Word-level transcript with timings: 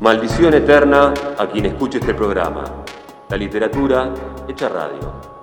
Maldición 0.00 0.54
eterna 0.54 1.12
a 1.36 1.48
quien 1.48 1.66
escuche 1.66 1.98
este 1.98 2.14
programa. 2.14 2.62
La 3.28 3.36
literatura 3.36 4.14
hecha 4.46 4.68
radio. 4.68 5.37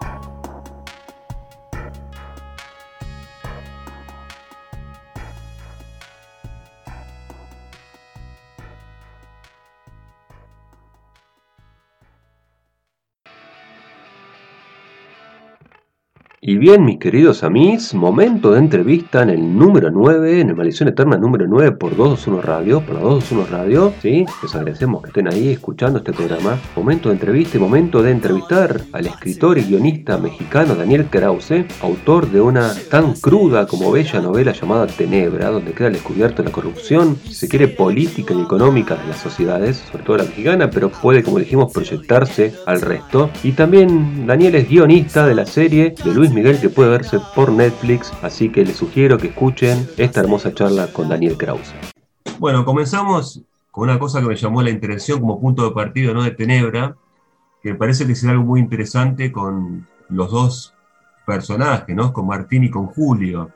Y 16.48 16.60
bien, 16.60 16.86
mis 16.86 17.00
queridos 17.00 17.44
amigos, 17.44 17.96
momento 17.96 18.52
de 18.52 18.60
entrevista 18.60 19.24
en 19.24 19.32
el 19.32 19.58
número 19.58 19.90
9, 19.90 20.42
en 20.42 20.50
el 20.50 20.56
Maldición 20.56 20.90
Eterna 20.90 21.18
número 21.18 21.48
9 21.48 21.72
por 21.72 21.96
221 21.98 22.42
Radio, 22.44 22.82
por 22.82 22.94
la 22.94 23.02
221 23.02 23.48
Radio, 23.50 23.94
¿sí? 24.00 24.28
Les 24.44 24.54
agradecemos 24.54 25.02
que 25.02 25.08
estén 25.08 25.28
ahí 25.28 25.50
escuchando 25.50 25.98
este 25.98 26.14
programa. 26.14 26.60
Momento 26.76 27.10
de 27.10 27.16
entrevista 27.16 27.58
y 27.58 27.60
momento 27.60 28.04
de 28.04 28.12
entrevistar 28.12 28.80
al 28.92 29.08
escritor 29.08 29.58
y 29.58 29.64
guionista 29.64 30.20
mexicano 30.20 30.76
Daniel 30.76 31.08
Krause, 31.08 31.66
autor 31.82 32.30
de 32.30 32.42
una 32.42 32.72
tan 32.92 33.14
cruda 33.14 33.66
como 33.66 33.92
bella 33.92 34.22
novela 34.22 34.52
llamada 34.52 34.86
Tenebra, 34.86 35.50
donde 35.50 35.72
queda 35.72 35.90
descubierto 35.90 36.44
la 36.44 36.52
corrupción, 36.52 37.18
si 37.26 37.34
se 37.34 37.50
quiere, 37.50 37.70
política 37.70 38.36
y 38.36 38.42
económica 38.42 38.94
de 38.94 39.08
las 39.08 39.18
sociedades, 39.18 39.78
sobre 39.92 40.04
todo 40.04 40.18
la 40.18 40.26
mexicana, 40.26 40.70
pero 40.70 40.92
puede, 40.92 41.24
como 41.24 41.40
dijimos, 41.40 41.74
proyectarse 41.74 42.54
al 42.68 42.82
resto. 42.82 43.32
Y 43.44 43.54
también 43.54 44.28
Daniel 44.28 44.54
es 44.54 44.70
guionista 44.70 45.26
de 45.26 45.34
la 45.34 45.48
serie 45.48 45.96
de 46.06 46.14
Luis 46.14 46.35
Miguel 46.36 46.60
que 46.60 46.70
puede 46.70 46.90
verse 46.90 47.18
por 47.34 47.50
Netflix, 47.50 48.12
así 48.22 48.50
que 48.50 48.66
les 48.66 48.76
sugiero 48.76 49.18
que 49.18 49.28
escuchen 49.28 49.88
esta 49.96 50.20
hermosa 50.20 50.54
charla 50.54 50.88
con 50.88 51.08
Daniel 51.08 51.38
Krause. 51.38 51.74
Bueno, 52.40 52.66
comenzamos 52.66 53.42
con 53.72 53.90
una 53.90 53.98
cosa 53.98 54.20
que 54.20 54.28
me 54.28 54.36
llamó 54.36 54.62
la 54.62 54.70
atención 54.70 55.22
como 55.22 55.40
punto 55.40 55.64
de 55.64 55.72
partido 55.72 56.14
¿no? 56.14 56.24
de 56.24 56.32
Tenebra, 56.32 56.98
que 57.64 57.72
me 57.72 57.76
parece 57.76 58.06
que 58.06 58.16
será 58.16 58.34
algo 58.34 58.44
muy 58.44 58.60
interesante 58.60 59.32
con 59.32 59.88
los 60.10 60.30
dos 60.30 60.74
personajes, 61.26 61.96
¿no? 61.96 62.12
con 62.12 62.28
Martín 62.28 62.66
y 62.66 62.70
con 62.70 62.88
Julio 62.88 63.52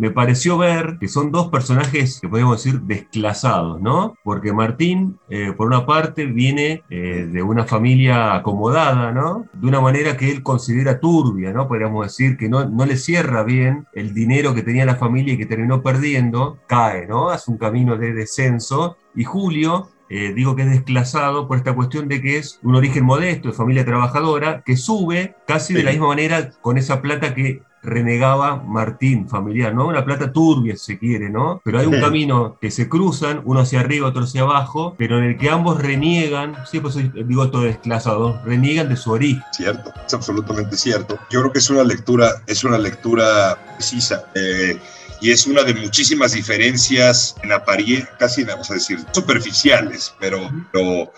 me 0.00 0.10
pareció 0.10 0.56
ver 0.56 0.96
que 0.98 1.08
son 1.08 1.30
dos 1.30 1.50
personajes 1.50 2.20
que 2.22 2.28
podemos 2.28 2.56
decir 2.56 2.80
desclasados, 2.80 3.82
¿no? 3.82 4.14
Porque 4.24 4.50
Martín, 4.50 5.18
eh, 5.28 5.52
por 5.54 5.66
una 5.66 5.84
parte, 5.84 6.24
viene 6.24 6.82
eh, 6.88 7.28
de 7.30 7.42
una 7.42 7.64
familia 7.64 8.34
acomodada, 8.34 9.12
¿no? 9.12 9.44
De 9.52 9.68
una 9.68 9.82
manera 9.82 10.16
que 10.16 10.30
él 10.30 10.42
considera 10.42 11.00
turbia, 11.00 11.52
¿no? 11.52 11.68
Podríamos 11.68 12.06
decir 12.06 12.38
que 12.38 12.48
no, 12.48 12.66
no 12.66 12.86
le 12.86 12.96
cierra 12.96 13.42
bien 13.42 13.86
el 13.92 14.14
dinero 14.14 14.54
que 14.54 14.62
tenía 14.62 14.86
la 14.86 14.96
familia 14.96 15.34
y 15.34 15.36
que 15.36 15.44
terminó 15.44 15.82
perdiendo, 15.82 16.56
cae, 16.66 17.06
¿no? 17.06 17.28
Hace 17.28 17.50
un 17.50 17.58
camino 17.58 17.98
de 17.98 18.14
descenso. 18.14 18.96
Y 19.14 19.24
Julio, 19.24 19.90
eh, 20.08 20.32
digo 20.34 20.56
que 20.56 20.62
es 20.62 20.70
desclasado 20.70 21.46
por 21.46 21.58
esta 21.58 21.74
cuestión 21.74 22.08
de 22.08 22.22
que 22.22 22.38
es 22.38 22.58
un 22.62 22.74
origen 22.74 23.04
modesto, 23.04 23.48
de 23.48 23.54
familia 23.54 23.84
trabajadora, 23.84 24.62
que 24.64 24.78
sube 24.78 25.36
casi 25.46 25.74
de 25.74 25.82
la 25.82 25.90
misma 25.90 26.08
manera 26.08 26.52
con 26.62 26.78
esa 26.78 27.02
plata 27.02 27.34
que 27.34 27.62
renegaba 27.82 28.56
Martín, 28.56 29.28
familiar, 29.28 29.74
¿no? 29.74 29.86
Una 29.86 30.04
plata 30.04 30.32
turbia, 30.32 30.76
si 30.76 30.92
se 30.92 30.98
quiere, 30.98 31.30
¿no? 31.30 31.60
Pero 31.64 31.78
hay 31.78 31.86
un 31.86 32.00
camino 32.00 32.58
que 32.60 32.70
se 32.70 32.88
cruzan, 32.88 33.42
uno 33.44 33.60
hacia 33.60 33.80
arriba, 33.80 34.08
otro 34.08 34.24
hacia 34.24 34.42
abajo, 34.42 34.94
pero 34.98 35.18
en 35.18 35.24
el 35.24 35.38
que 35.38 35.50
ambos 35.50 35.80
reniegan, 35.80 36.56
sí, 36.70 36.80
pues 36.80 36.96
digo 36.96 37.50
todo 37.50 37.62
desclasado, 37.62 38.40
reniegan 38.44 38.88
de 38.88 38.96
su 38.96 39.12
origen. 39.12 39.42
Cierto, 39.52 39.92
es 40.06 40.14
absolutamente 40.14 40.76
cierto. 40.76 41.18
Yo 41.30 41.40
creo 41.40 41.52
que 41.52 41.58
es 41.58 41.70
una 41.70 41.84
lectura, 41.84 42.42
es 42.46 42.64
una 42.64 42.78
lectura 42.78 43.58
precisa. 43.76 44.24
Eh, 44.34 44.78
y 45.20 45.30
es 45.30 45.46
una 45.46 45.62
de 45.62 45.74
muchísimas 45.74 46.32
diferencias 46.32 47.36
en 47.42 47.52
apariencia, 47.52 48.10
casi 48.18 48.42
vamos 48.44 48.70
a 48.70 48.74
decir, 48.74 48.98
superficiales, 49.12 50.14
pero, 50.18 50.50
pero 50.72 51.12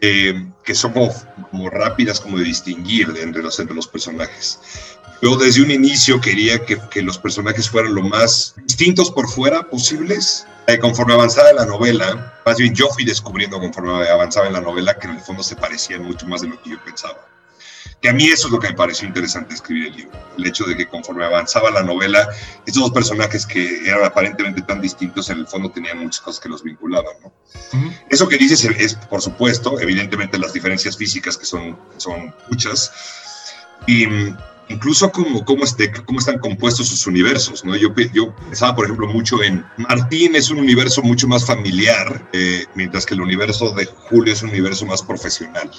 eh, 0.00 0.50
que 0.64 0.74
son 0.74 0.92
como, 0.92 1.70
rápidas 1.70 2.20
como 2.20 2.38
de 2.38 2.44
distinguir 2.44 3.14
entre 3.20 3.42
los, 3.42 3.58
entre 3.60 3.76
los 3.76 3.86
personajes. 3.86 4.58
Yo 5.22 5.36
desde 5.36 5.62
un 5.62 5.70
inicio 5.70 6.20
quería 6.20 6.64
que, 6.64 6.78
que, 6.90 7.02
los 7.02 7.18
personajes 7.18 7.70
fueran 7.70 7.94
lo 7.94 8.02
más 8.02 8.54
distintos 8.64 9.10
por 9.10 9.28
fuera 9.28 9.62
posibles. 9.68 10.46
Eh, 10.66 10.78
conforme 10.78 11.14
avanzaba 11.14 11.52
la 11.52 11.64
novela, 11.64 12.34
más 12.44 12.56
bien 12.56 12.74
yo 12.74 12.88
fui 12.88 13.04
descubriendo 13.04 13.58
conforme 13.60 14.08
avanzaba 14.08 14.48
en 14.48 14.52
la 14.52 14.60
novela 14.60 14.98
que 14.98 15.06
en 15.06 15.14
el 15.14 15.20
fondo 15.20 15.42
se 15.42 15.56
parecían 15.56 16.02
mucho 16.02 16.26
más 16.26 16.42
de 16.42 16.48
lo 16.48 16.60
que 16.60 16.70
yo 16.70 16.84
pensaba. 16.84 17.26
Que 18.00 18.10
a 18.10 18.12
mí 18.12 18.26
eso 18.26 18.48
es 18.48 18.52
lo 18.52 18.58
que 18.58 18.68
me 18.68 18.74
pareció 18.74 19.08
interesante 19.08 19.54
escribir 19.54 19.86
el 19.86 19.96
libro. 19.96 20.18
El 20.36 20.46
hecho 20.46 20.64
de 20.64 20.76
que 20.76 20.86
conforme 20.86 21.24
avanzaba 21.24 21.70
la 21.70 21.82
novela, 21.82 22.28
estos 22.66 22.82
dos 22.82 22.92
personajes 22.92 23.46
que 23.46 23.88
eran 23.88 24.04
aparentemente 24.04 24.60
tan 24.62 24.80
distintos, 24.80 25.30
en 25.30 25.38
el 25.38 25.46
fondo 25.46 25.70
tenían 25.70 25.98
muchas 25.98 26.20
cosas 26.20 26.40
que 26.40 26.48
los 26.48 26.62
vinculaban. 26.62 27.14
¿no? 27.22 27.32
Eso 28.10 28.28
que 28.28 28.36
dices 28.36 28.64
es, 28.64 28.94
por 28.94 29.22
supuesto, 29.22 29.80
evidentemente 29.80 30.36
las 30.36 30.52
diferencias 30.52 30.96
físicas 30.96 31.38
que 31.38 31.46
son, 31.46 31.78
son 31.96 32.34
muchas. 32.50 32.92
Y 33.86 34.06
incluso 34.68 35.10
cómo, 35.12 35.64
este, 35.64 35.92
cómo 36.04 36.18
están 36.18 36.38
compuestos 36.38 36.88
sus 36.88 37.06
universos, 37.06 37.64
¿no? 37.64 37.76
Yo, 37.76 37.94
yo 38.12 38.34
pensaba, 38.34 38.74
por 38.74 38.84
ejemplo, 38.84 39.06
mucho 39.06 39.42
en 39.42 39.64
Martín 39.76 40.34
es 40.36 40.50
un 40.50 40.58
universo 40.58 41.02
mucho 41.02 41.28
más 41.28 41.46
familiar, 41.46 42.28
eh, 42.32 42.64
mientras 42.74 43.06
que 43.06 43.14
el 43.14 43.20
universo 43.20 43.70
de 43.72 43.86
Julio 43.86 44.32
es 44.32 44.42
un 44.42 44.50
universo 44.50 44.86
más 44.86 45.02
profesional. 45.02 45.70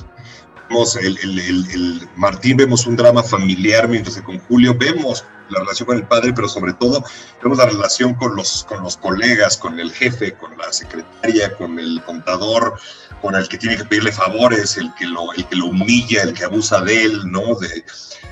Vemos 0.70 0.96
el, 0.98 1.18
el, 1.20 1.40
el, 1.40 2.10
Martín 2.16 2.58
vemos 2.58 2.86
un 2.88 2.96
drama 2.96 3.24
familiar, 3.24 3.88
mientras 3.88 4.18
que 4.18 4.24
con 4.24 4.40
Julio 4.40 4.76
vemos 4.78 5.24
la 5.50 5.60
relación 5.60 5.88
con 5.88 5.98
el 5.98 6.08
padre, 6.08 6.34
pero 6.34 6.48
sobre 6.48 6.74
todo 6.74 7.04
vemos 7.42 7.58
la 7.58 7.66
relación 7.66 8.14
con 8.16 8.36
los, 8.36 8.64
con 8.64 8.84
los 8.84 8.98
colegas, 8.98 9.58
con 9.58 9.80
el 9.80 9.92
jefe, 9.92 10.34
con 10.34 10.58
la 10.58 10.72
secretaria, 10.72 11.56
con 11.56 11.80
el 11.80 12.02
contador, 12.04 12.80
con 13.22 13.36
el 13.36 13.48
que 13.48 13.58
tiene 13.58 13.78
que 13.78 13.86
pedirle 13.86 14.12
favores, 14.12 14.78
el 14.78 14.94
que 14.96 15.06
lo, 15.06 15.34
el 15.34 15.46
que 15.46 15.56
lo 15.56 15.68
humilla, 15.68 16.24
el 16.24 16.34
que 16.34 16.46
abusa 16.46 16.82
de 16.82 17.04
él, 17.04 17.32
¿no? 17.32 17.56
De, 17.56 17.84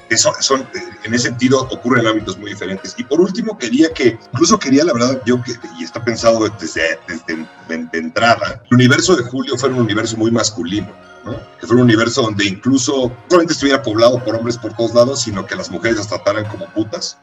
eso, 0.09 0.33
son, 0.39 0.67
en 1.03 1.13
ese 1.13 1.29
sentido 1.29 1.61
ocurren 1.61 2.05
ámbitos 2.05 2.37
muy 2.37 2.51
diferentes. 2.51 2.93
Y 2.97 3.03
por 3.03 3.19
último, 3.19 3.57
quería 3.57 3.91
que, 3.93 4.19
incluso 4.33 4.59
quería, 4.59 4.83
la 4.83 4.93
verdad, 4.93 5.21
yo 5.25 5.41
que, 5.41 5.53
y 5.79 5.83
está 5.83 6.03
pensado 6.03 6.47
desde, 6.59 6.99
desde 7.07 7.47
de, 7.67 7.97
entrada, 7.97 8.61
el 8.69 8.75
universo 8.75 9.15
de 9.15 9.23
Julio 9.23 9.57
fue 9.57 9.69
un 9.69 9.79
universo 9.79 10.17
muy 10.17 10.31
masculino. 10.31 10.93
¿No? 11.25 11.33
que 11.59 11.67
fue 11.67 11.75
un 11.75 11.83
universo 11.83 12.21
donde 12.21 12.45
incluso 12.45 13.09
no 13.09 13.15
solamente 13.29 13.53
estuviera 13.53 13.81
poblado 13.81 14.23
por 14.23 14.35
hombres 14.35 14.57
por 14.57 14.73
todos 14.73 14.93
lados, 14.93 15.21
sino 15.21 15.45
que 15.45 15.55
las 15.55 15.69
mujeres 15.69 15.97
las 15.97 16.07
trataran 16.07 16.45
como 16.45 16.65
putas 16.67 17.17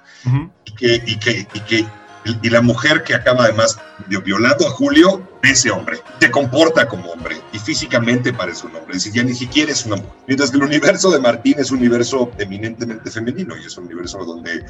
y, 0.64 0.74
que, 0.74 1.02
y, 1.06 1.18
que, 1.18 1.46
y 1.54 1.60
que 1.60 1.86
y 2.24 2.50
la 2.50 2.62
mujer 2.62 3.02
que 3.02 3.14
acaba 3.14 3.44
además 3.44 3.78
violando 4.06 4.66
a 4.66 4.70
Julio, 4.70 5.28
ese 5.42 5.70
hombre, 5.70 6.00
se 6.20 6.30
comporta 6.30 6.86
como 6.86 7.10
hombre 7.10 7.36
y 7.52 7.58
físicamente 7.58 8.32
parece 8.32 8.66
un 8.66 8.76
hombre, 8.76 8.96
es 8.96 9.04
decir, 9.04 9.12
ya 9.12 9.24
ni 9.24 9.34
siquiera 9.34 9.72
es 9.72 9.84
una 9.84 9.96
mujer. 9.96 10.12
Mientras 10.26 10.50
que 10.50 10.56
el 10.56 10.62
universo 10.62 11.10
de 11.10 11.18
Martín 11.18 11.54
es 11.58 11.70
un 11.70 11.78
universo 11.78 12.30
eminentemente 12.38 13.10
femenino 13.10 13.56
y 13.56 13.66
es 13.66 13.76
un 13.76 13.86
universo 13.86 14.24
donde 14.24 14.64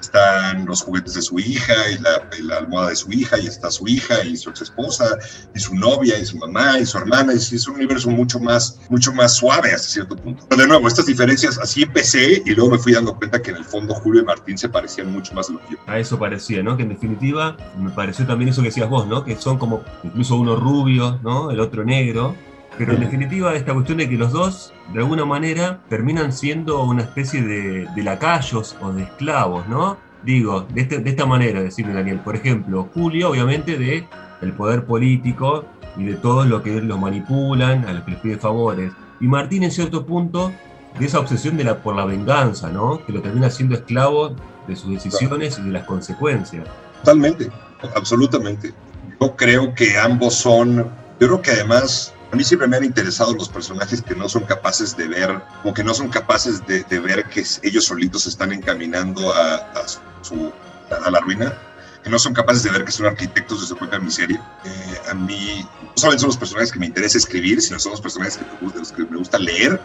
están 0.00 0.64
los 0.66 0.82
juguetes 0.82 1.14
de 1.14 1.22
su 1.22 1.38
hija 1.38 1.74
y 1.90 1.98
la, 2.42 2.56
almohada 2.56 2.90
de 2.90 2.96
su 2.96 3.10
hija 3.12 3.38
y 3.38 3.46
está 3.46 3.70
su 3.70 3.86
hija 3.88 4.24
y 4.24 4.36
su 4.36 4.50
ex 4.50 4.62
esposa 4.62 5.18
y 5.54 5.60
su 5.60 5.74
novia 5.74 6.18
y 6.18 6.24
su 6.24 6.38
mamá 6.38 6.78
y 6.78 6.86
su 6.86 6.98
hermana 6.98 7.32
y 7.34 7.36
es 7.36 7.68
un 7.68 7.76
universo 7.76 8.10
mucho 8.10 8.38
más, 8.38 8.78
mucho 8.88 9.12
más 9.12 9.34
suave 9.34 9.72
hasta 9.72 9.88
cierto 9.88 10.16
punto. 10.16 10.46
Pero 10.48 10.62
de 10.62 10.68
nuevo, 10.68 10.88
estas 10.88 11.06
diferencias, 11.06 11.58
así 11.58 11.82
empecé 11.82 12.42
y 12.44 12.54
luego 12.54 12.72
me 12.72 12.78
fui 12.78 12.92
dando 12.92 13.16
cuenta 13.16 13.40
que 13.42 13.50
en 13.50 13.56
el 13.56 13.64
fondo 13.64 13.94
Julio 13.94 14.22
y 14.22 14.24
Martín 14.24 14.56
se 14.56 14.68
parecían 14.68 15.12
mucho 15.12 15.34
más 15.34 15.48
de 15.48 15.54
lo 15.54 15.60
que 15.60 15.72
yo. 15.72 15.78
A 15.86 15.98
eso 15.98 16.18
parecía, 16.18 16.62
¿no? 16.62 16.76
Que 16.76 16.84
en 16.84 16.90
definitiva 16.90 17.56
me 17.78 17.90
pareció 17.90 18.26
también 18.26 18.50
eso 18.50 18.62
que 18.62 18.68
decías 18.68 18.88
vos, 18.88 19.06
¿no? 19.06 19.24
Que 19.24 19.36
son 19.36 19.58
como 19.58 19.82
incluso 20.06 20.36
uno 20.36 20.56
rubio, 20.56 21.20
¿no? 21.22 21.50
El 21.50 21.60
otro 21.60 21.84
negro 21.84 22.34
pero 22.78 22.92
en 22.92 23.00
definitiva, 23.00 23.54
esta 23.54 23.72
cuestión 23.72 23.98
de 23.98 24.08
que 24.08 24.16
los 24.16 24.32
dos, 24.32 24.72
de 24.92 24.98
alguna 24.98 25.24
manera, 25.24 25.80
terminan 25.88 26.32
siendo 26.32 26.82
una 26.82 27.02
especie 27.02 27.40
de, 27.42 28.02
lacayos 28.02 28.76
o 28.82 28.92
de 28.92 29.04
esclavos, 29.04 29.66
¿no? 29.68 29.96
Digo, 30.22 30.66
de, 30.72 30.82
este, 30.82 30.98
de 30.98 31.10
esta 31.10 31.24
manera, 31.24 31.62
decirme 31.62 31.94
Daniel. 31.94 32.20
Por 32.20 32.36
ejemplo, 32.36 32.88
Julio, 32.92 33.30
obviamente, 33.30 33.78
de 33.78 34.06
el 34.42 34.52
poder 34.52 34.84
político 34.84 35.64
y 35.96 36.04
de 36.04 36.14
todos 36.14 36.46
los 36.46 36.60
que 36.62 36.82
los 36.82 36.98
manipulan, 36.98 37.86
a 37.86 37.94
los 37.94 38.02
que 38.04 38.10
les 38.10 38.20
pide 38.20 38.36
favores. 38.36 38.92
Y 39.20 39.26
Martín, 39.26 39.62
en 39.62 39.70
cierto 39.70 40.04
punto, 40.04 40.52
de 40.98 41.06
esa 41.06 41.20
obsesión 41.20 41.56
de 41.56 41.64
la, 41.64 41.78
por 41.78 41.96
la 41.96 42.04
venganza, 42.04 42.70
¿no? 42.70 43.04
Que 43.06 43.12
lo 43.12 43.22
termina 43.22 43.48
siendo 43.48 43.74
esclavo 43.74 44.34
de 44.68 44.76
sus 44.76 44.90
decisiones 44.90 45.58
y 45.58 45.62
de 45.62 45.70
las 45.70 45.84
consecuencias. 45.84 46.66
Totalmente, 46.98 47.50
absolutamente. 47.94 48.74
Yo 49.20 49.36
creo 49.36 49.74
que 49.74 49.98
ambos 49.98 50.34
son, 50.34 50.76
yo 51.20 51.26
creo 51.26 51.42
que 51.42 51.50
además 51.52 52.12
a 52.32 52.36
mí 52.36 52.44
siempre 52.44 52.68
me 52.68 52.76
han 52.76 52.84
interesado 52.84 53.32
los 53.34 53.48
personajes 53.48 54.02
que 54.02 54.14
no 54.14 54.28
son 54.28 54.44
capaces 54.44 54.96
de 54.96 55.08
ver, 55.08 55.40
como 55.62 55.72
que 55.72 55.84
no 55.84 55.94
son 55.94 56.08
capaces 56.08 56.66
de, 56.66 56.84
ver 57.00 57.24
que 57.26 57.44
ellos 57.62 57.84
solitos 57.84 58.26
están 58.26 58.52
encaminando 58.52 59.32
a, 59.32 59.86
su, 60.22 60.52
a 60.90 61.10
la 61.10 61.20
ruina, 61.20 61.56
que 62.02 62.10
no 62.10 62.18
son 62.18 62.34
capaces 62.34 62.62
de 62.62 62.70
ver 62.70 62.84
que 62.84 62.92
son 62.92 63.06
arquitectos 63.06 63.62
de 63.62 63.66
su 63.68 63.76
propia 63.76 63.98
miseria. 63.98 64.40
Eh, 64.64 65.10
a 65.10 65.14
mí 65.14 65.66
no 65.82 65.92
solamente 65.94 66.20
son 66.20 66.28
los 66.28 66.36
personajes 66.36 66.72
que 66.72 66.78
me 66.78 66.86
interesa 66.86 67.16
escribir, 67.16 67.60
sino 67.62 67.78
son 67.78 67.92
los 67.92 68.00
personajes 68.00 68.36
que 68.36 68.44
me 68.44 68.60
gusta, 68.60 68.78
los 68.80 68.92
que 68.92 69.04
me 69.04 69.16
gusta 69.16 69.38
leer 69.38 69.80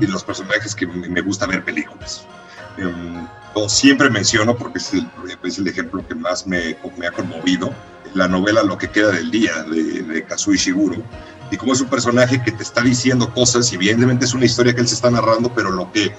y 0.00 0.06
los 0.06 0.22
personajes 0.22 0.74
que 0.74 0.86
me, 0.86 1.20
gusta 1.22 1.46
ver 1.46 1.64
películas. 1.64 2.24
Em, 2.78 3.26
siempre 3.68 4.10
menciono, 4.10 4.56
porque 4.56 4.78
es 4.78 4.92
el, 4.92 5.08
es 5.42 5.58
el 5.58 5.68
ejemplo 5.68 6.06
que 6.06 6.14
más 6.14 6.46
me, 6.46 6.76
me 6.96 7.06
ha 7.06 7.12
conmovido, 7.12 7.72
la 8.14 8.28
novela 8.28 8.62
Lo 8.62 8.78
que 8.78 8.88
queda 8.88 9.10
del 9.10 9.30
día 9.30 9.62
de, 9.64 10.02
de 10.02 10.24
Kazuo 10.24 10.54
Ishiguro, 10.54 11.02
y 11.50 11.56
cómo 11.56 11.72
es 11.72 11.80
un 11.80 11.88
personaje 11.88 12.42
que 12.42 12.52
te 12.52 12.62
está 12.62 12.82
diciendo 12.82 13.32
cosas 13.32 13.70
y 13.72 13.76
evidentemente 13.76 14.24
es 14.24 14.34
una 14.34 14.44
historia 14.44 14.74
que 14.74 14.80
él 14.80 14.88
se 14.88 14.94
está 14.94 15.10
narrando, 15.10 15.52
pero 15.54 15.70
lo 15.70 15.90
que, 15.92 16.12